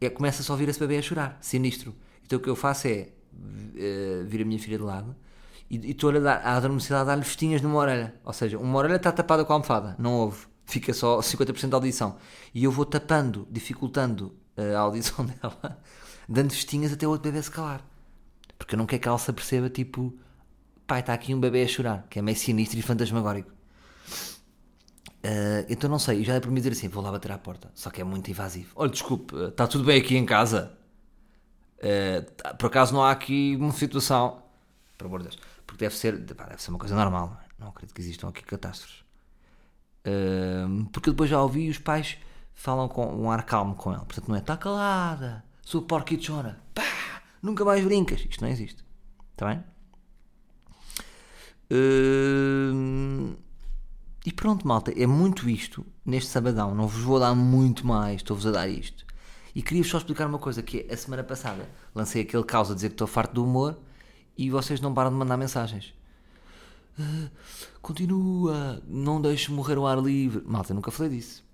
é, 0.00 0.10
começa 0.10 0.42
só 0.42 0.52
a 0.52 0.54
ouvir 0.54 0.68
esse 0.68 0.78
bebê 0.78 0.98
a 0.98 1.02
chorar, 1.02 1.38
sinistro. 1.40 1.94
Então 2.24 2.38
o 2.38 2.42
que 2.42 2.50
eu 2.50 2.56
faço 2.56 2.88
é 2.88 3.08
eh, 3.76 4.24
vir 4.26 4.42
a 4.42 4.44
minha 4.44 4.58
filha 4.58 4.78
de 4.78 4.84
lado 4.84 5.14
e 5.70 5.90
estou 5.90 6.10
a, 6.10 6.18
dar, 6.18 6.36
a 6.38 6.56
adormecer 6.56 6.96
a 6.96 7.04
dar-lhe 7.04 7.24
festinhas 7.24 7.62
numa 7.62 7.76
orelha. 7.76 8.14
Ou 8.24 8.32
seja, 8.32 8.58
uma 8.58 8.78
orelha 8.78 8.96
está 8.96 9.12
tapada 9.12 9.44
com 9.44 9.52
a 9.52 9.56
almofada, 9.56 9.94
não 9.98 10.14
ouve, 10.14 10.46
fica 10.64 10.92
só 10.92 11.20
50% 11.20 11.68
da 11.68 11.76
audição. 11.76 12.16
E 12.54 12.64
eu 12.64 12.70
vou 12.70 12.84
tapando, 12.84 13.46
dificultando 13.50 14.34
eh, 14.56 14.74
a 14.74 14.80
audição 14.80 15.24
dela, 15.26 15.80
dando 16.28 16.52
festinhas 16.52 16.92
até 16.92 17.06
o 17.06 17.10
outro 17.10 17.30
bebê 17.30 17.42
se 17.42 17.50
calar. 17.50 17.84
Porque 18.58 18.74
eu 18.74 18.78
não 18.78 18.86
quero 18.86 19.02
que 19.02 19.08
ela 19.08 19.18
se 19.18 19.30
aperceba, 19.30 19.68
tipo, 19.68 20.14
pai, 20.86 21.00
está 21.00 21.12
aqui 21.14 21.34
um 21.34 21.40
bebê 21.40 21.62
a 21.62 21.68
chorar, 21.68 22.06
que 22.08 22.18
é 22.18 22.22
meio 22.22 22.36
sinistro 22.36 22.78
e 22.78 22.82
fantasmagórico. 22.82 23.50
Ah, 25.24 25.64
então 25.68 25.90
não 25.90 25.98
sei, 25.98 26.22
já 26.24 26.34
é 26.34 26.40
por 26.40 26.50
me 26.50 26.56
dizer 26.60 26.72
assim, 26.72 26.88
vou 26.88 27.02
lá 27.02 27.10
bater 27.10 27.32
à 27.32 27.38
porta, 27.38 27.70
só 27.74 27.90
que 27.90 28.00
é 28.00 28.04
muito 28.04 28.30
invasivo. 28.30 28.72
Olha, 28.76 28.90
desculpe, 28.90 29.34
está 29.36 29.66
tudo 29.66 29.84
bem 29.84 30.00
aqui 30.00 30.16
em 30.16 30.24
casa? 30.26 30.76
Ah, 31.82 32.24
tá- 32.36 32.54
por 32.54 32.66
acaso 32.66 32.94
não 32.94 33.02
há 33.02 33.10
aqui 33.10 33.56
uma 33.58 33.72
situação, 33.72 34.42
por 34.96 35.06
amor 35.06 35.20
de 35.22 35.28
Deus, 35.28 35.38
porque 35.66 35.84
deve 35.84 35.96
ser, 35.96 36.16
deve 36.18 36.62
ser 36.62 36.70
uma 36.70 36.78
coisa 36.78 36.94
normal, 36.94 37.38
não, 37.58 37.68
acredito 37.68 37.94
que 37.94 38.00
existam 38.00 38.28
aqui 38.28 38.42
catástrofes. 38.42 39.04
Ahm, 40.04 40.84
porque 40.92 41.08
eu 41.08 41.12
depois 41.12 41.28
já 41.28 41.42
ouvi 41.42 41.68
os 41.68 41.78
pais 41.78 42.16
falam 42.54 42.88
com 42.88 43.06
um 43.06 43.30
ar 43.30 43.44
calmo 43.44 43.74
com 43.74 43.92
ela. 43.92 44.04
Portanto, 44.04 44.28
não 44.28 44.36
é 44.36 44.38
está 44.38 44.56
calada, 44.56 45.44
sou 45.62 45.82
porquichona, 45.82 46.60
pá, 46.74 46.82
nunca 47.42 47.64
mais 47.64 47.84
brincas. 47.84 48.24
Isto 48.28 48.42
não 48.42 48.48
existe. 48.50 48.84
Está 49.32 49.46
bem? 49.48 49.64
Ahm, 51.70 53.34
e 54.24 54.32
pronto, 54.32 54.66
malta, 54.66 54.92
é 54.96 55.06
muito 55.06 55.48
isto 55.48 55.84
neste 56.04 56.30
sabadão. 56.30 56.74
Não 56.74 56.86
vos 56.86 57.02
vou 57.02 57.18
dar 57.20 57.34
muito 57.34 57.86
mais, 57.86 58.16
estou-vos 58.16 58.46
a 58.46 58.50
dar 58.50 58.68
isto. 58.68 59.04
E 59.54 59.62
queria-vos 59.62 59.90
só 59.90 59.98
explicar 59.98 60.26
uma 60.26 60.38
coisa: 60.38 60.62
que 60.62 60.86
é 60.88 60.94
a 60.94 60.96
semana 60.96 61.24
passada 61.24 61.68
lancei 61.94 62.22
aquele 62.22 62.44
caos 62.44 62.70
a 62.70 62.74
dizer 62.74 62.88
que 62.88 62.94
estou 62.94 63.06
farto 63.06 63.34
do 63.34 63.44
humor 63.44 63.78
e 64.36 64.50
vocês 64.50 64.80
não 64.80 64.92
param 64.92 65.10
de 65.10 65.16
mandar 65.16 65.36
mensagens. 65.36 65.94
"Ah, 66.98 67.28
continua, 67.82 68.82
não 68.86 69.20
deixes 69.20 69.48
morrer 69.48 69.78
o 69.78 69.86
ar 69.86 69.98
livre. 69.98 70.42
Malta, 70.46 70.74
nunca 70.74 70.90
falei 70.90 71.12
disso. 71.16 71.44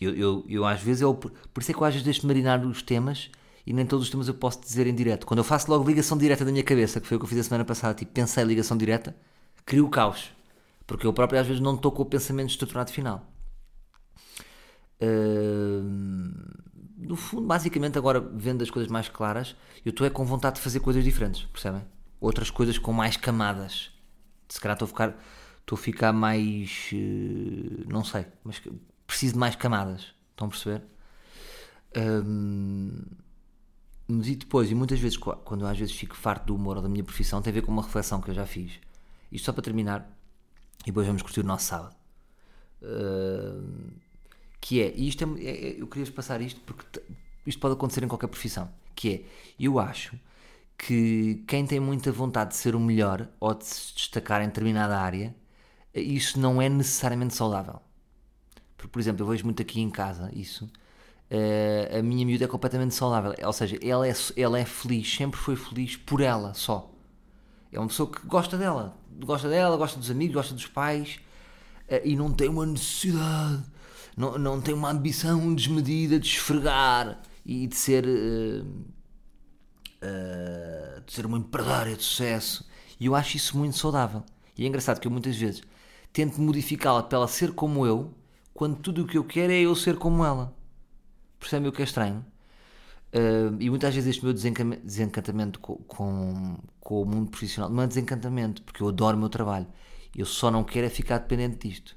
Eu, 0.00 0.14
eu, 0.14 0.44
eu 0.48 0.64
às 0.64 0.80
vezes, 0.82 1.02
eu, 1.02 1.14
por 1.14 1.60
isso 1.60 1.70
é 1.70 1.74
que 1.74 1.80
eu 1.80 1.84
às 1.84 1.94
vezes 1.94 2.04
deixo 2.04 2.26
marinar 2.26 2.64
os 2.66 2.82
temas 2.82 3.30
e 3.66 3.72
nem 3.72 3.86
todos 3.86 4.04
os 4.06 4.10
temas 4.10 4.28
eu 4.28 4.34
posso 4.34 4.60
dizer 4.60 4.86
em 4.86 4.94
direto. 4.94 5.26
Quando 5.26 5.38
eu 5.38 5.44
faço 5.44 5.70
logo 5.70 5.86
ligação 5.88 6.16
direta 6.18 6.44
da 6.44 6.52
minha 6.52 6.64
cabeça, 6.64 7.00
que 7.00 7.06
foi 7.06 7.16
o 7.16 7.20
que 7.20 7.24
eu 7.24 7.28
fiz 7.28 7.38
a 7.38 7.42
semana 7.44 7.64
passada, 7.64 7.94
tipo, 7.94 8.12
pensei 8.12 8.44
ligação 8.44 8.76
direta, 8.76 9.16
crio 9.64 9.86
o 9.86 9.90
caos. 9.90 10.30
Porque 10.86 11.06
eu 11.06 11.12
próprio 11.12 11.40
às 11.40 11.46
vezes 11.46 11.62
não 11.62 11.74
estou 11.74 11.90
com 11.92 12.02
o 12.02 12.06
pensamento 12.06 12.50
estruturado 12.50 12.90
final. 12.92 13.26
Ahm, 15.00 16.32
no 16.98 17.16
fundo, 17.16 17.46
basicamente, 17.46 17.98
agora 17.98 18.20
vendo 18.20 18.62
as 18.62 18.70
coisas 18.70 18.90
mais 18.90 19.08
claras, 19.08 19.56
eu 19.84 19.90
estou 19.90 20.06
é 20.06 20.10
com 20.10 20.24
vontade 20.24 20.56
de 20.56 20.62
fazer 20.62 20.80
coisas 20.80 21.02
diferentes, 21.04 21.42
percebem? 21.44 21.82
Outras 22.20 22.50
coisas 22.50 22.78
com 22.78 22.92
mais 22.92 23.16
camadas. 23.16 23.90
Se 24.48 24.60
calhar 24.60 24.74
estou 24.74 24.86
a 24.86 24.88
ficar, 24.88 25.18
estou 25.60 25.76
a 25.76 25.80
ficar 25.80 26.12
mais. 26.12 26.90
eh, 26.92 27.84
não 27.88 28.04
sei, 28.04 28.26
mas 28.44 28.60
preciso 29.06 29.34
de 29.34 29.38
mais 29.38 29.56
camadas. 29.56 30.14
Estão 30.30 30.46
a 30.46 30.50
perceber? 30.50 30.82
Ahm, 31.96 33.23
mas 34.08 34.28
e 34.28 34.36
depois, 34.36 34.70
e 34.70 34.74
muitas 34.74 35.00
vezes, 35.00 35.16
qu- 35.16 35.36
quando 35.44 35.66
às 35.66 35.78
vezes 35.78 35.94
fico 35.94 36.16
farto 36.16 36.46
do 36.46 36.54
humor 36.56 36.76
ou 36.76 36.82
da 36.82 36.88
minha 36.88 37.04
profissão, 37.04 37.40
tem 37.42 37.50
a 37.50 37.54
ver 37.54 37.62
com 37.62 37.72
uma 37.72 37.82
reflexão 37.82 38.20
que 38.20 38.30
eu 38.30 38.34
já 38.34 38.46
fiz. 38.46 38.72
Isto 39.32 39.46
só 39.46 39.52
para 39.52 39.62
terminar, 39.62 40.08
e 40.82 40.86
depois 40.86 41.06
vamos 41.06 41.22
curtir 41.22 41.40
o 41.40 41.44
nosso 41.44 41.66
sábado. 41.66 41.96
Ahm, 42.82 43.92
que 44.60 44.80
é, 44.82 44.92
e 44.96 45.08
isto 45.08 45.24
é, 45.24 45.42
é- 45.44 45.68
é- 45.70 45.80
eu 45.82 45.86
queria 45.86 46.10
passar 46.12 46.40
isto 46.40 46.60
porque 46.62 46.84
isto 47.46 47.60
pode 47.60 47.74
acontecer 47.74 48.02
em 48.04 48.08
qualquer 48.08 48.28
profissão, 48.28 48.70
que 48.94 49.10
é, 49.14 49.24
eu 49.60 49.78
acho 49.78 50.18
que 50.78 51.44
quem 51.46 51.66
tem 51.66 51.80
muita 51.80 52.12
vontade 52.12 52.50
de 52.50 52.56
ser 52.56 52.74
o 52.74 52.80
melhor 52.80 53.28
ou 53.40 53.54
de 53.54 53.64
se 53.66 53.94
destacar 53.94 54.42
em 54.42 54.46
determinada 54.46 54.98
área, 55.00 55.34
isso 55.94 56.38
não 56.40 56.60
é 56.62 56.68
necessariamente 56.68 57.34
saudável. 57.34 57.80
Porque, 58.76 58.90
por 58.92 59.00
exemplo, 59.00 59.22
eu 59.24 59.28
vejo 59.28 59.44
muito 59.44 59.62
aqui 59.62 59.80
em 59.80 59.90
casa 59.90 60.30
isso. 60.34 60.70
Eh, 61.30 61.96
a 61.98 62.02
minha 62.02 62.24
miúda 62.26 62.44
é 62.44 62.48
completamente 62.48 62.94
saudável. 62.94 63.34
Ou 63.44 63.52
seja, 63.52 63.78
ela 63.82 64.06
é, 64.08 64.14
ela 64.36 64.58
é 64.58 64.64
feliz, 64.64 65.14
sempre 65.14 65.38
foi 65.40 65.56
feliz 65.56 65.96
por 65.96 66.20
ela 66.20 66.54
só. 66.54 66.90
É 67.72 67.78
uma 67.78 67.88
pessoa 67.88 68.10
que 68.10 68.26
gosta 68.26 68.56
dela. 68.56 68.96
Gosta 69.24 69.48
dela, 69.48 69.76
gosta 69.76 69.98
dos 69.98 70.10
amigos, 70.10 70.34
gosta 70.34 70.54
dos 70.54 70.66
pais. 70.66 71.18
eh, 71.88 72.02
e 72.04 72.16
não 72.16 72.32
tem 72.32 72.48
uma 72.48 72.64
necessidade, 72.66 73.62
não, 74.16 74.38
não 74.38 74.60
tem 74.60 74.74
uma 74.74 74.90
ambição 74.90 75.54
desmedida 75.54 76.18
de 76.20 76.26
esfregar 76.28 77.20
e 77.44 77.66
de 77.66 77.76
ser. 77.76 78.04
eh, 78.06 78.62
de 81.06 81.12
ser 81.12 81.26
uma 81.26 81.38
empresária 81.38 81.96
de 81.96 82.02
sucesso. 82.02 82.66
E 82.98 83.06
eu 83.06 83.14
acho 83.14 83.36
isso 83.36 83.56
muito 83.56 83.76
saudável. 83.76 84.22
E 84.56 84.64
é 84.64 84.68
engraçado 84.68 85.00
que 85.00 85.06
eu 85.06 85.10
muitas 85.12 85.36
vezes 85.36 85.62
tento 86.12 86.40
modificá-la 86.40 87.02
para 87.02 87.18
ela 87.18 87.28
ser 87.28 87.52
como 87.52 87.86
eu, 87.86 88.12
quando 88.52 88.76
tudo 88.76 89.02
o 89.02 89.06
que 89.06 89.18
eu 89.18 89.24
quero 89.24 89.52
é 89.52 89.60
eu 89.60 89.74
ser 89.74 89.96
como 89.96 90.24
ela. 90.24 90.54
Percebe 91.44 91.68
o 91.68 91.72
que 91.72 91.82
é 91.82 91.84
estranho? 91.84 92.24
Uh, 93.12 93.54
e 93.60 93.68
muitas 93.68 93.94
vezes 93.94 94.08
este 94.08 94.24
meu 94.24 94.32
desencantamento 94.32 95.60
com, 95.60 95.76
com, 95.76 96.56
com 96.80 97.02
o 97.02 97.04
mundo 97.04 97.30
profissional 97.30 97.68
não 97.68 97.82
é 97.82 97.86
desencantamento, 97.86 98.62
porque 98.62 98.82
eu 98.82 98.88
adoro 98.88 99.14
o 99.14 99.20
meu 99.20 99.28
trabalho. 99.28 99.66
Eu 100.16 100.24
só 100.24 100.50
não 100.50 100.64
quero 100.64 100.86
é 100.86 100.88
ficar 100.90 101.18
dependente 101.18 101.68
disto. 101.68 101.94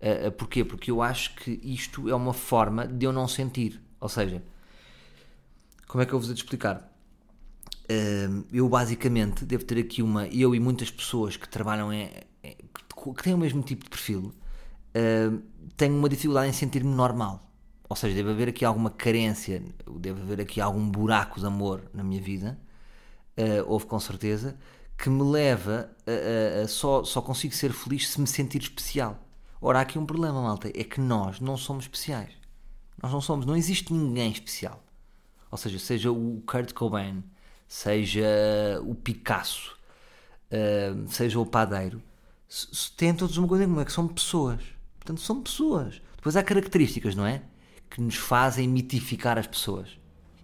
Uh, 0.00 0.26
uh, 0.26 0.32
porquê? 0.32 0.64
Porque 0.64 0.90
eu 0.90 1.00
acho 1.00 1.36
que 1.36 1.52
isto 1.62 2.08
é 2.08 2.14
uma 2.16 2.32
forma 2.34 2.84
de 2.84 3.06
eu 3.06 3.12
não 3.12 3.28
sentir. 3.28 3.80
Ou 4.00 4.08
seja, 4.08 4.42
como 5.86 6.02
é 6.02 6.06
que 6.06 6.12
eu 6.12 6.18
vos 6.18 6.26
de 6.26 6.34
explicar? 6.34 6.90
Eu 8.50 8.68
basicamente 8.68 9.44
devo 9.44 9.64
ter 9.64 9.78
aqui 9.78 10.02
uma. 10.02 10.26
Eu 10.28 10.52
e 10.52 10.58
muitas 10.58 10.90
pessoas 10.90 11.36
que 11.36 11.48
trabalham 11.48 11.92
em. 11.92 12.10
em- 12.42 12.56
que 13.14 13.22
têm 13.22 13.34
o 13.34 13.38
mesmo 13.38 13.62
tipo 13.62 13.84
de 13.84 13.90
perfil, 13.90 14.34
tenho 15.76 15.94
uma 15.94 16.08
dificuldade 16.08 16.48
em 16.48 16.52
sentir-me 16.52 16.92
normal. 16.94 17.43
Ou 17.88 17.96
seja, 17.96 18.14
deve 18.14 18.30
haver 18.30 18.48
aqui 18.48 18.64
alguma 18.64 18.90
carência, 18.90 19.62
deve 19.98 20.20
haver 20.22 20.40
aqui 20.40 20.60
algum 20.60 20.88
buraco 20.90 21.38
de 21.38 21.46
amor 21.46 21.82
na 21.92 22.02
minha 22.02 22.20
vida, 22.20 22.58
uh, 23.38 23.64
houve 23.70 23.86
com 23.86 24.00
certeza, 24.00 24.56
que 24.96 25.10
me 25.10 25.22
leva 25.22 25.90
a, 26.06 26.60
a- 26.60 26.64
a 26.64 26.68
só, 26.68 27.04
só 27.04 27.20
consigo 27.20 27.54
ser 27.54 27.72
feliz 27.72 28.08
se 28.08 28.20
me 28.20 28.26
sentir 28.26 28.62
especial. 28.62 29.18
Ora, 29.60 29.78
há 29.78 29.82
aqui 29.82 29.98
um 29.98 30.06
problema, 30.06 30.40
malta, 30.42 30.68
é 30.68 30.84
que 30.84 31.00
nós 31.00 31.40
não 31.40 31.56
somos 31.56 31.84
especiais. 31.84 32.32
Nós 33.02 33.12
não 33.12 33.20
somos, 33.20 33.44
não 33.46 33.56
existe 33.56 33.92
ninguém 33.92 34.30
especial. 34.30 34.82
Ou 35.50 35.58
seja, 35.58 35.78
seja 35.78 36.10
o 36.12 36.42
Kurt 36.46 36.72
Cobain, 36.72 37.22
seja 37.68 38.24
o 38.86 38.94
Picasso, 38.94 39.76
uh, 40.50 41.08
seja 41.10 41.38
o 41.38 41.46
padeiro, 41.46 42.02
têm 42.96 43.14
todos 43.14 43.36
uma 43.36 43.48
coisa 43.48 43.64
em 43.64 43.68
comum, 43.68 43.80
é 43.80 43.84
que 43.84 43.92
são 43.92 44.06
pessoas. 44.08 44.60
Portanto, 44.98 45.20
são 45.20 45.42
pessoas. 45.42 46.00
Depois 46.16 46.36
há 46.36 46.42
características, 46.42 47.14
não 47.14 47.26
é? 47.26 47.42
Que 47.94 48.00
nos 48.00 48.16
fazem 48.16 48.66
mitificar 48.66 49.38
as 49.38 49.46
pessoas. 49.46 49.88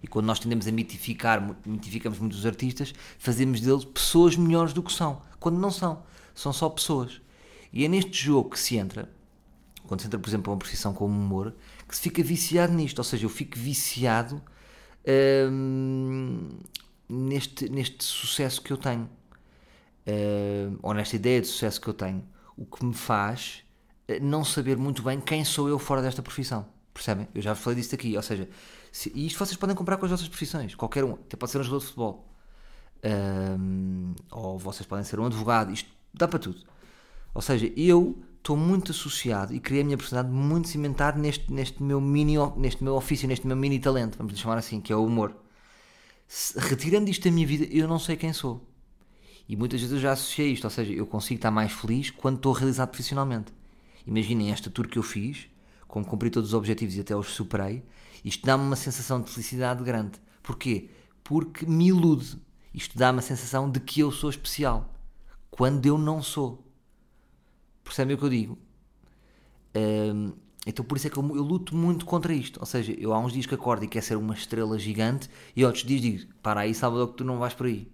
E 0.01 0.07
quando 0.07 0.25
nós 0.25 0.39
tendemos 0.39 0.65
a 0.65 0.71
mitificar, 0.71 1.57
mitificamos 1.65 2.17
muito 2.17 2.31
os 2.31 2.45
artistas, 2.45 2.93
fazemos 3.19 3.59
deles 3.59 3.83
pessoas 3.83 4.37
melhores 4.37 4.71
do 4.71 4.81
que 4.81 4.93
são. 4.93 5.21
Quando 5.37 5.59
não 5.59 5.69
são. 5.69 6.01
São 6.33 6.53
só 6.53 6.69
pessoas. 6.69 7.19
E 7.73 7.83
é 7.83 7.89
neste 7.89 8.13
jogo 8.13 8.51
que 8.51 8.59
se 8.59 8.77
entra, 8.77 9.11
quando 9.85 9.99
se 9.99 10.07
entra, 10.07 10.17
por 10.17 10.29
exemplo, 10.29 10.49
a 10.49 10.53
uma 10.53 10.59
profissão 10.59 10.93
como 10.93 11.13
humor, 11.13 11.53
que 11.85 11.93
se 11.93 12.01
fica 12.03 12.23
viciado 12.23 12.71
nisto. 12.71 12.99
Ou 12.99 13.03
seja, 13.03 13.25
eu 13.25 13.29
fico 13.29 13.59
viciado 13.59 14.41
hum, 15.51 16.57
neste, 17.09 17.67
neste 17.67 18.05
sucesso 18.05 18.61
que 18.61 18.71
eu 18.71 18.77
tenho. 18.77 19.09
Hum, 20.07 20.77
ou 20.81 20.93
nesta 20.93 21.17
ideia 21.17 21.41
de 21.41 21.47
sucesso 21.47 21.81
que 21.81 21.89
eu 21.89 21.93
tenho. 21.93 22.23
O 22.55 22.65
que 22.65 22.85
me 22.85 22.93
faz 22.93 23.65
eh, 24.07 24.21
não 24.21 24.45
saber 24.45 24.77
muito 24.77 25.03
bem 25.03 25.19
quem 25.19 25.43
sou 25.43 25.67
eu 25.67 25.77
fora 25.77 26.01
desta 26.01 26.21
profissão. 26.21 26.65
Percebem? 26.93 27.27
Eu 27.33 27.41
já 27.41 27.55
falei 27.55 27.79
disto 27.79 27.95
aqui. 27.95 28.15
Ou 28.15 28.21
seja, 28.23 28.49
se- 28.91 29.11
e 29.15 29.25
isto 29.27 29.39
vocês 29.39 29.57
podem 29.57 29.75
comprar 29.75 29.97
com 29.97 30.05
as 30.05 30.11
vossas 30.11 30.27
profissões. 30.27 30.75
Qualquer 30.75 31.03
um. 31.03 31.13
Até 31.13 31.37
pode 31.37 31.51
ser 31.51 31.59
um 31.59 31.63
jogador 31.63 31.79
de 31.79 31.85
futebol. 31.85 32.27
Hum, 33.03 34.13
ou 34.31 34.59
vocês 34.59 34.85
podem 34.85 35.03
ser 35.05 35.19
um 35.19 35.25
advogado. 35.25 35.71
Isto 35.71 35.89
dá 36.13 36.27
para 36.27 36.39
tudo. 36.39 36.61
Ou 37.33 37.41
seja, 37.41 37.71
eu 37.77 38.21
estou 38.37 38.57
muito 38.57 38.91
associado 38.91 39.53
e 39.53 39.59
criei 39.59 39.81
a 39.81 39.85
minha 39.85 39.97
personalidade 39.97 40.35
muito 40.35 40.67
cimentada 40.67 41.17
neste, 41.19 41.51
neste, 41.51 41.81
meu 41.81 42.01
mini, 42.01 42.35
neste 42.57 42.83
meu 42.83 42.95
ofício, 42.95 43.27
neste 43.27 43.47
meu 43.47 43.55
mini 43.55 43.79
talento, 43.79 44.17
vamos 44.17 44.37
chamar 44.37 44.57
assim, 44.57 44.81
que 44.81 44.91
é 44.91 44.95
o 44.95 45.05
humor. 45.05 45.35
Se- 46.27 46.57
retirando 46.59 47.09
isto 47.09 47.23
da 47.23 47.31
minha 47.31 47.45
vida, 47.47 47.65
eu 47.65 47.87
não 47.87 47.99
sei 47.99 48.15
quem 48.17 48.33
sou. 48.33 48.67
E 49.47 49.55
muitas 49.55 49.79
vezes 49.81 49.93
eu 49.93 49.99
já 50.01 50.11
associei 50.13 50.51
isto, 50.53 50.63
ou 50.65 50.69
seja, 50.69 50.91
eu 50.93 51.05
consigo 51.05 51.37
estar 51.37 51.51
mais 51.51 51.71
feliz 51.71 52.09
quando 52.09 52.37
estou 52.37 52.51
realizado 52.53 52.89
profissionalmente. 52.89 53.53
Imaginem 54.05 54.51
esta 54.51 54.69
tour 54.69 54.87
que 54.87 54.97
eu 54.97 55.03
fiz, 55.03 55.47
como 55.91 56.05
cumpri 56.05 56.29
todos 56.29 56.51
os 56.51 56.53
objetivos 56.53 56.95
e 56.95 57.01
até 57.01 57.13
os 57.13 57.27
superei, 57.27 57.83
isto 58.23 58.45
dá-me 58.45 58.63
uma 58.63 58.77
sensação 58.77 59.21
de 59.21 59.29
felicidade 59.29 59.83
grande. 59.83 60.13
Porquê? 60.41 60.89
Porque 61.21 61.65
me 61.65 61.89
ilude. 61.89 62.39
Isto 62.73 62.97
dá-me 62.97 63.19
a 63.19 63.21
sensação 63.21 63.69
de 63.69 63.81
que 63.81 63.99
eu 63.99 64.09
sou 64.09 64.29
especial, 64.29 64.89
quando 65.49 65.85
eu 65.85 65.97
não 65.97 66.23
sou. 66.23 66.65
Percebem 67.83 68.15
o 68.15 68.17
que 68.17 68.23
eu 68.23 68.29
digo? 68.29 68.57
Hum, 69.75 70.31
então 70.65 70.85
por 70.85 70.95
isso 70.95 71.07
é 71.07 71.09
que 71.09 71.17
eu, 71.17 71.35
eu 71.35 71.43
luto 71.43 71.75
muito 71.75 72.05
contra 72.05 72.33
isto. 72.33 72.57
Ou 72.61 72.65
seja, 72.65 72.93
eu 72.97 73.13
há 73.13 73.19
uns 73.19 73.33
dias 73.33 73.45
que 73.45 73.55
acordo 73.55 73.83
e 73.83 73.87
quero 73.89 74.05
ser 74.05 74.15
uma 74.15 74.33
estrela 74.33 74.79
gigante 74.79 75.29
e 75.53 75.65
outros 75.65 75.83
dias 75.83 76.01
digo, 76.01 76.33
para 76.41 76.61
aí, 76.61 76.73
Salvador, 76.73 77.09
que 77.09 77.17
tu 77.17 77.25
não 77.25 77.37
vais 77.37 77.53
por 77.53 77.65
aí. 77.65 77.91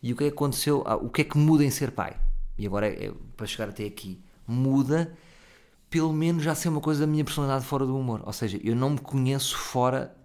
E 0.00 0.12
o 0.12 0.16
que 0.16 0.22
é 0.22 0.28
que 0.28 0.34
aconteceu? 0.34 0.84
Ah, 0.86 0.94
o 0.94 1.10
que 1.10 1.22
é 1.22 1.24
que 1.24 1.36
muda 1.36 1.64
em 1.64 1.70
ser 1.70 1.90
pai? 1.90 2.16
E 2.56 2.64
agora, 2.64 2.86
é, 2.86 3.06
é, 3.06 3.12
para 3.36 3.46
chegar 3.46 3.70
até 3.70 3.84
aqui, 3.84 4.22
muda 4.46 5.12
pelo 5.92 6.12
menos 6.12 6.42
já 6.42 6.54
ser 6.54 6.70
uma 6.70 6.80
coisa 6.80 7.02
da 7.02 7.06
minha 7.06 7.22
personalidade 7.24 7.64
fora 7.66 7.86
do 7.86 7.96
humor. 7.96 8.22
Ou 8.24 8.32
seja, 8.32 8.58
eu 8.64 8.74
não 8.74 8.90
me 8.90 8.98
conheço 8.98 9.56
fora 9.56 10.16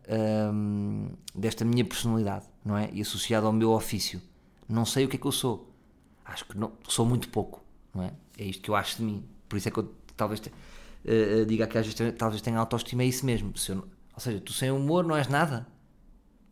hum, 0.54 1.10
desta 1.36 1.64
minha 1.66 1.84
personalidade, 1.86 2.46
não 2.66 2.78
é? 2.78 2.90
E 2.94 3.02
associado 3.02 3.46
ao 3.46 3.54
meu 3.54 3.72
ofício. 3.72 4.22
Não 4.68 4.86
sei 4.86 5.04
o 5.06 5.10
que 5.10 5.18
é 5.18 5.20
que 5.20 5.28
eu 5.28 5.32
sou. 5.32 5.70
Acho 6.26 6.46
que 6.46 6.58
não, 6.58 6.72
sou 6.88 7.06
muito 7.06 7.28
pouco, 7.30 7.62
não 7.94 8.02
é? 8.04 8.14
É 8.38 8.46
isto 8.46 8.64
que 8.64 8.70
eu 8.72 8.76
acho 8.76 8.98
de 8.98 9.04
mim. 9.04 9.24
Por 9.50 9.58
isso 9.58 9.68
é 9.68 9.72
que 9.72 9.78
eu 9.80 9.94
talvez 10.16 10.40
te- 10.40 10.52
eh, 11.06 11.46
diga 11.46 11.68
que 11.68 11.78
às 11.78 11.86
vezes 11.86 12.16
talvez 12.18 12.42
tenha 12.42 12.58
autoestima, 12.60 13.04
é 13.04 13.06
isso 13.06 13.26
mesmo. 13.26 13.56
Se 13.58 13.72
ou 13.74 13.84
seja, 14.18 14.40
tu 14.40 14.54
sem 14.54 14.72
humor 14.72 15.04
não 15.06 15.16
és 15.18 15.28
nada. 15.28 15.68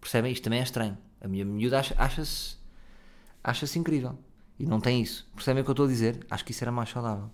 Percebem? 0.01 0.31
Isto 0.33 0.43
também 0.43 0.59
é 0.59 0.63
estranho. 0.63 0.97
A 1.21 1.27
minha 1.27 1.43
miúda 1.45 1.79
acha- 1.79 1.95
acha-se 1.97 2.57
acha-se 3.43 3.79
incrível. 3.79 4.17
E 4.59 4.65
não 4.65 4.79
tem 4.81 5.01
isso. 5.01 5.25
Percebem 5.35 5.61
o 5.61 5.63
que 5.63 5.69
eu 5.71 5.73
estou 5.73 5.85
a 5.85 5.89
dizer? 5.89 6.25
Acho 6.29 6.43
que 6.45 6.51
isso 6.51 6.63
era 6.63 6.71
mais 6.71 6.89
saudável. 6.89 7.29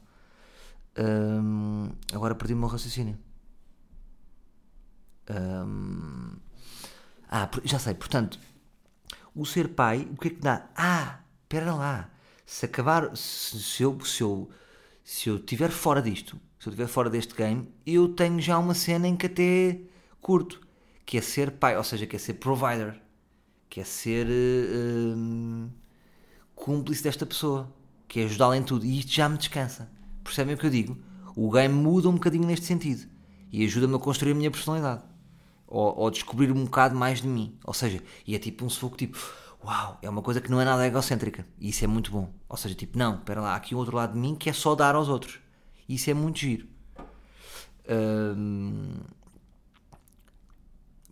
Hum, 0.98 1.92
agora 2.14 2.36
perdi 2.36 2.54
o 2.54 2.58
meu 2.58 2.68
raciocínio. 2.68 3.18
Hum, 5.30 6.36
ah, 7.30 7.50
já 7.64 7.80
sei, 7.80 7.94
portanto, 7.94 8.40
o 9.36 9.46
ser 9.46 9.70
pai, 9.70 10.08
o 10.12 10.18
que 10.18 10.28
é 10.28 10.32
que 10.32 10.42
dá? 10.42 10.70
Ah, 10.76 11.20
espera 11.44 11.74
lá, 11.74 12.10
se 12.46 12.66
acabar, 12.66 13.16
se, 13.16 13.62
se, 13.62 13.84
eu, 13.84 13.98
se, 14.04 14.22
eu, 14.22 14.50
se 15.04 15.30
eu 15.30 15.38
estiver 15.38 15.70
fora 15.72 16.02
disto, 16.02 16.40
se 16.60 16.68
eu 16.68 16.72
estiver 16.72 16.88
fora 16.88 17.10
deste 17.10 17.34
game, 17.36 17.74
eu 17.86 18.10
tenho 18.10 18.40
já 18.42 18.58
uma 18.58 18.74
cena 18.74 19.08
em 19.08 19.16
que 19.16 19.28
até 19.28 19.80
curto, 20.22 20.62
que 21.06 21.18
é 21.18 21.22
ser 21.22 21.52
pai, 21.52 21.78
ou 21.78 21.84
seja, 21.84 22.06
que 22.06 22.16
é 22.16 22.20
ser 22.20 22.36
provider, 22.36 23.02
que 23.70 23.80
é 23.80 23.84
ser 23.86 24.28
uh, 24.28 25.72
cúmplice 26.56 27.04
desta 27.04 27.26
pessoa, 27.26 27.74
que 28.08 28.20
é 28.20 28.26
ajudá-la 28.26 28.58
em 28.58 28.64
tudo, 28.64 28.86
e 28.86 29.00
isto 29.00 29.12
já 29.12 29.30
me 29.30 29.38
descansa. 29.38 29.90
Percebem 30.24 30.56
o 30.56 30.58
que 30.58 30.66
eu 30.66 30.70
digo? 30.70 30.98
O 31.36 31.50
game 31.50 31.74
muda 31.74 32.10
um 32.10 32.14
bocadinho 32.14 32.46
neste 32.46 32.66
sentido 32.66 33.08
e 33.52 33.66
ajuda-me 33.66 33.96
a 33.96 34.00
construir 34.00 34.32
a 34.32 34.36
minha 34.36 34.52
personalidade 34.52 35.04
ou, 35.68 35.98
ou, 35.98 36.12
descobrir 36.12 36.52
um 36.52 36.66
bocado 36.66 36.96
mais 36.96 37.22
de 37.22 37.28
mim. 37.28 37.58
Ou 37.64 37.74
seja, 37.74 38.02
e 38.28 38.36
é 38.36 38.40
tipo 38.40 38.66
um 38.66 38.70
sufoco 38.70 38.98
tipo, 38.98 39.18
uau, 39.64 39.98
é 40.02 40.10
uma 40.10 40.22
coisa 40.22 40.42
que 40.42 40.52
não 40.52 40.60
é 40.60 40.66
nada 40.66 40.86
egocêntrica 40.86 41.46
e 41.60 41.70
isso 41.70 41.84
é 41.84 41.88
muito 41.88 42.12
bom. 42.12 42.34
Ou 42.50 42.58
seja, 42.58 42.76
tipo, 42.76 42.98
não, 42.98 43.16
espera 43.16 43.40
lá, 43.40 43.54
há 43.54 43.56
aqui 43.56 43.74
um 43.74 43.78
outro 43.78 43.96
lado 43.96 44.14
de 44.14 44.20
mim 44.20 44.36
que 44.36 44.50
é 44.50 44.54
só 44.54 44.76
dar 44.76 44.96
aos 44.96 45.08
outros. 45.08 45.40
Isso 45.88 46.10
é 46.10 46.14
muito 46.14 46.40
giro. 46.40 46.68
Hum... 47.90 48.98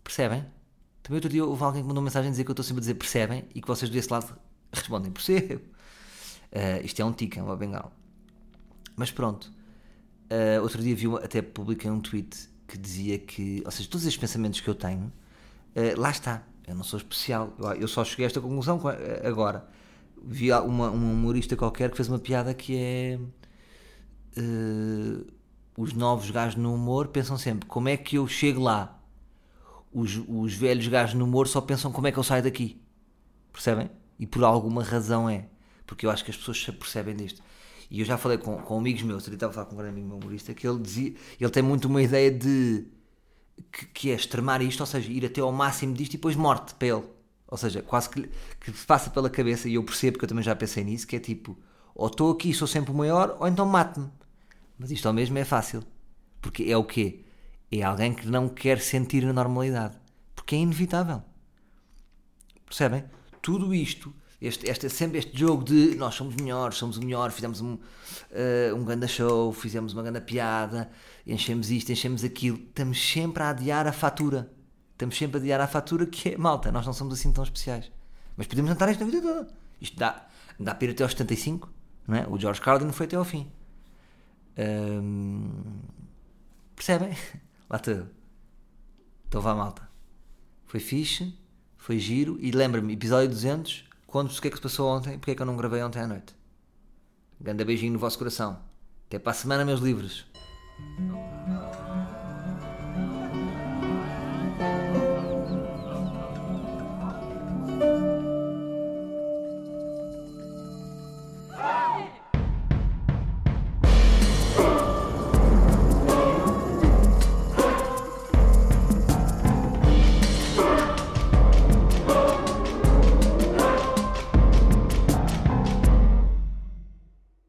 Percebem? 0.04 0.44
Também 1.02 1.16
outro 1.16 1.30
dia 1.30 1.44
houve 1.44 1.62
alguém 1.62 1.82
que 1.82 1.88
mandou 1.88 2.02
mensagem 2.02 2.28
a 2.28 2.30
dizer 2.30 2.44
que 2.44 2.50
eu 2.50 2.52
estou 2.52 2.64
sempre 2.64 2.80
a 2.80 2.82
dizer 2.82 2.94
percebem 2.94 3.44
e 3.54 3.60
que 3.60 3.66
vocês 3.66 3.90
desse 3.90 4.10
lado 4.12 4.36
respondem 4.72 5.10
percebo. 5.10 5.64
Uh, 6.52 6.84
isto 6.84 7.00
é 7.00 7.04
um 7.04 7.12
tica, 7.12 7.40
é 7.40 7.42
uma 7.42 7.56
bengala. 7.56 7.92
Mas 9.00 9.10
pronto. 9.10 9.50
Uh, 10.30 10.60
outro 10.60 10.82
dia 10.82 10.94
vi, 10.94 11.06
até 11.24 11.40
publiquei 11.40 11.90
um 11.90 12.02
tweet 12.02 12.50
que 12.68 12.76
dizia 12.76 13.18
que, 13.18 13.62
ou 13.64 13.70
seja, 13.70 13.88
todos 13.88 14.06
estes 14.06 14.20
pensamentos 14.20 14.60
que 14.60 14.68
eu 14.68 14.74
tenho, 14.74 15.10
uh, 15.74 15.98
lá 15.98 16.10
está. 16.10 16.42
Eu 16.68 16.74
não 16.74 16.84
sou 16.84 16.98
especial. 16.98 17.54
Eu, 17.58 17.72
eu, 17.76 17.88
só 17.88 18.04
cheguei 18.04 18.26
a 18.26 18.28
esta 18.28 18.42
conclusão 18.42 18.78
agora. 19.24 19.66
Vi 20.22 20.52
uma, 20.52 20.90
um 20.90 21.12
humorista 21.12 21.56
qualquer 21.56 21.90
que 21.90 21.96
fez 21.96 22.10
uma 22.10 22.18
piada 22.18 22.52
que 22.52 22.76
é. 22.76 23.18
Uh, 24.36 25.26
os 25.78 25.94
novos 25.94 26.30
gajos 26.30 26.56
no 26.56 26.74
humor 26.74 27.08
pensam 27.08 27.38
sempre 27.38 27.66
como 27.66 27.88
é 27.88 27.96
que 27.96 28.18
eu 28.18 28.28
chego 28.28 28.60
lá. 28.60 29.00
Os, 29.90 30.20
os 30.28 30.52
velhos 30.52 30.86
gajos 30.88 31.14
no 31.14 31.24
humor 31.24 31.48
só 31.48 31.62
pensam 31.62 31.90
como 31.90 32.06
é 32.06 32.12
que 32.12 32.18
eu 32.18 32.22
saio 32.22 32.42
daqui. 32.42 32.78
Percebem? 33.50 33.90
E 34.18 34.26
por 34.26 34.44
alguma 34.44 34.84
razão 34.84 35.26
é. 35.26 35.46
Porque 35.86 36.04
eu 36.04 36.10
acho 36.10 36.22
que 36.22 36.30
as 36.30 36.36
pessoas 36.36 36.62
se 36.62 36.70
percebem 36.70 37.16
disto. 37.16 37.42
E 37.90 38.00
eu 38.00 38.06
já 38.06 38.16
falei 38.16 38.38
com, 38.38 38.56
com 38.58 38.78
amigos 38.78 39.02
meus, 39.02 39.26
eu 39.26 39.34
estava 39.34 39.50
a 39.50 39.54
falar 39.54 39.66
com 39.66 39.74
um 39.74 39.78
grande 39.78 39.92
amigo 39.92 40.06
meu 40.06 40.16
humorista, 40.18 40.54
que 40.54 40.66
ele 40.66 40.78
dizia, 40.78 41.14
ele 41.40 41.50
tem 41.50 41.62
muito 41.62 41.86
uma 41.86 42.00
ideia 42.00 42.30
de 42.30 42.86
que, 43.72 43.86
que, 43.86 44.10
é 44.10 44.14
extremar 44.14 44.62
isto, 44.62 44.80
ou 44.80 44.86
seja, 44.86 45.10
ir 45.10 45.26
até 45.26 45.40
ao 45.40 45.50
máximo 45.50 45.92
disto 45.92 46.14
e 46.14 46.16
depois 46.16 46.36
morte 46.36 46.74
para 46.74 46.88
ele. 46.88 47.04
Ou 47.48 47.58
seja, 47.58 47.82
quase 47.82 48.08
que, 48.08 48.30
que 48.60 48.70
passa 48.86 49.10
pela 49.10 49.28
cabeça, 49.28 49.68
e 49.68 49.74
eu 49.74 49.82
percebo 49.82 50.18
que 50.18 50.24
eu 50.24 50.28
também 50.28 50.44
já 50.44 50.54
pensei 50.54 50.84
nisso, 50.84 51.04
que 51.04 51.16
é 51.16 51.18
tipo, 51.18 51.58
ou 51.92 52.06
estou 52.06 52.30
aqui 52.30 52.54
sou 52.54 52.68
sempre 52.68 52.92
o 52.92 52.94
maior, 52.94 53.36
ou 53.40 53.48
então 53.48 53.66
mate-me. 53.66 54.08
Mas 54.78 54.92
isto 54.92 55.06
ao 55.08 55.12
mesmo 55.12 55.36
é 55.36 55.44
fácil. 55.44 55.82
Porque 56.40 56.64
é 56.64 56.76
o 56.76 56.84
quê? 56.84 57.24
É 57.70 57.82
alguém 57.82 58.14
que 58.14 58.26
não 58.26 58.48
quer 58.48 58.80
sentir 58.80 59.26
a 59.26 59.32
normalidade. 59.32 59.98
Porque 60.34 60.54
é 60.54 60.58
inevitável. 60.58 61.22
Percebem? 62.64 63.04
Tudo 63.42 63.74
isto 63.74 64.14
este, 64.40 64.70
este, 64.70 64.88
sempre 64.88 65.18
este 65.18 65.38
jogo 65.38 65.62
de 65.62 65.94
nós 65.96 66.14
somos 66.14 66.34
melhores, 66.34 66.78
somos 66.78 66.96
o 66.96 67.00
melhor, 67.00 67.30
fizemos 67.30 67.60
um, 67.60 67.74
uh, 67.74 68.74
um 68.74 68.84
grande 68.84 69.06
show, 69.06 69.52
fizemos 69.52 69.92
uma 69.92 70.02
grande 70.02 70.22
piada, 70.22 70.90
enchemos 71.26 71.70
isto, 71.70 71.92
enchemos 71.92 72.24
aquilo, 72.24 72.56
estamos 72.56 72.98
sempre 73.00 73.42
a 73.42 73.50
adiar 73.50 73.86
a 73.86 73.92
fatura. 73.92 74.50
Estamos 74.92 75.16
sempre 75.16 75.38
a 75.38 75.40
adiar 75.40 75.60
a 75.60 75.66
fatura 75.66 76.06
que 76.06 76.30
é 76.30 76.38
malta, 76.38 76.72
nós 76.72 76.86
não 76.86 76.92
somos 76.94 77.14
assim 77.14 77.30
tão 77.32 77.44
especiais. 77.44 77.90
Mas 78.34 78.46
podemos 78.46 78.70
jantar 78.70 78.90
isto 78.90 79.04
na 79.04 79.10
vida 79.10 79.20
toda. 79.20 79.48
Isto 79.78 79.98
dá, 79.98 80.26
dá 80.58 80.74
para 80.74 80.86
ir 80.86 80.90
até 80.92 81.02
aos 81.02 81.12
75, 81.12 81.70
não 82.08 82.16
é? 82.16 82.26
O 82.26 82.38
George 82.38 82.60
Carlin 82.62 82.92
foi 82.92 83.04
até 83.04 83.16
ao 83.16 83.24
fim. 83.24 83.50
Percebem? 86.74 87.14
Lá 87.68 87.78
tudo. 87.78 88.08
Então 89.28 89.40
vá 89.42 89.54
malta. 89.54 89.88
Foi 90.64 90.80
fixe, 90.80 91.34
foi 91.76 91.98
giro 91.98 92.38
e 92.40 92.50
lembra-me, 92.50 92.94
episódio 92.94 93.28
200 93.28 93.89
Conto-vos 94.10 94.38
o 94.38 94.42
que 94.42 94.48
é 94.48 94.50
que 94.50 94.56
se 94.56 94.62
passou 94.62 94.90
ontem, 94.90 95.18
porque 95.18 95.30
é 95.30 95.34
que 95.36 95.42
eu 95.42 95.46
não 95.46 95.56
gravei 95.56 95.80
ontem 95.84 96.00
à 96.00 96.06
noite. 96.06 96.34
Grande 97.40 97.64
beijinho 97.64 97.92
no 97.92 97.98
vosso 98.00 98.18
coração. 98.18 98.58
Até 99.06 99.20
para 99.20 99.30
a 99.30 99.34
semana, 99.34 99.64
meus 99.64 99.80
livros. 99.80 100.26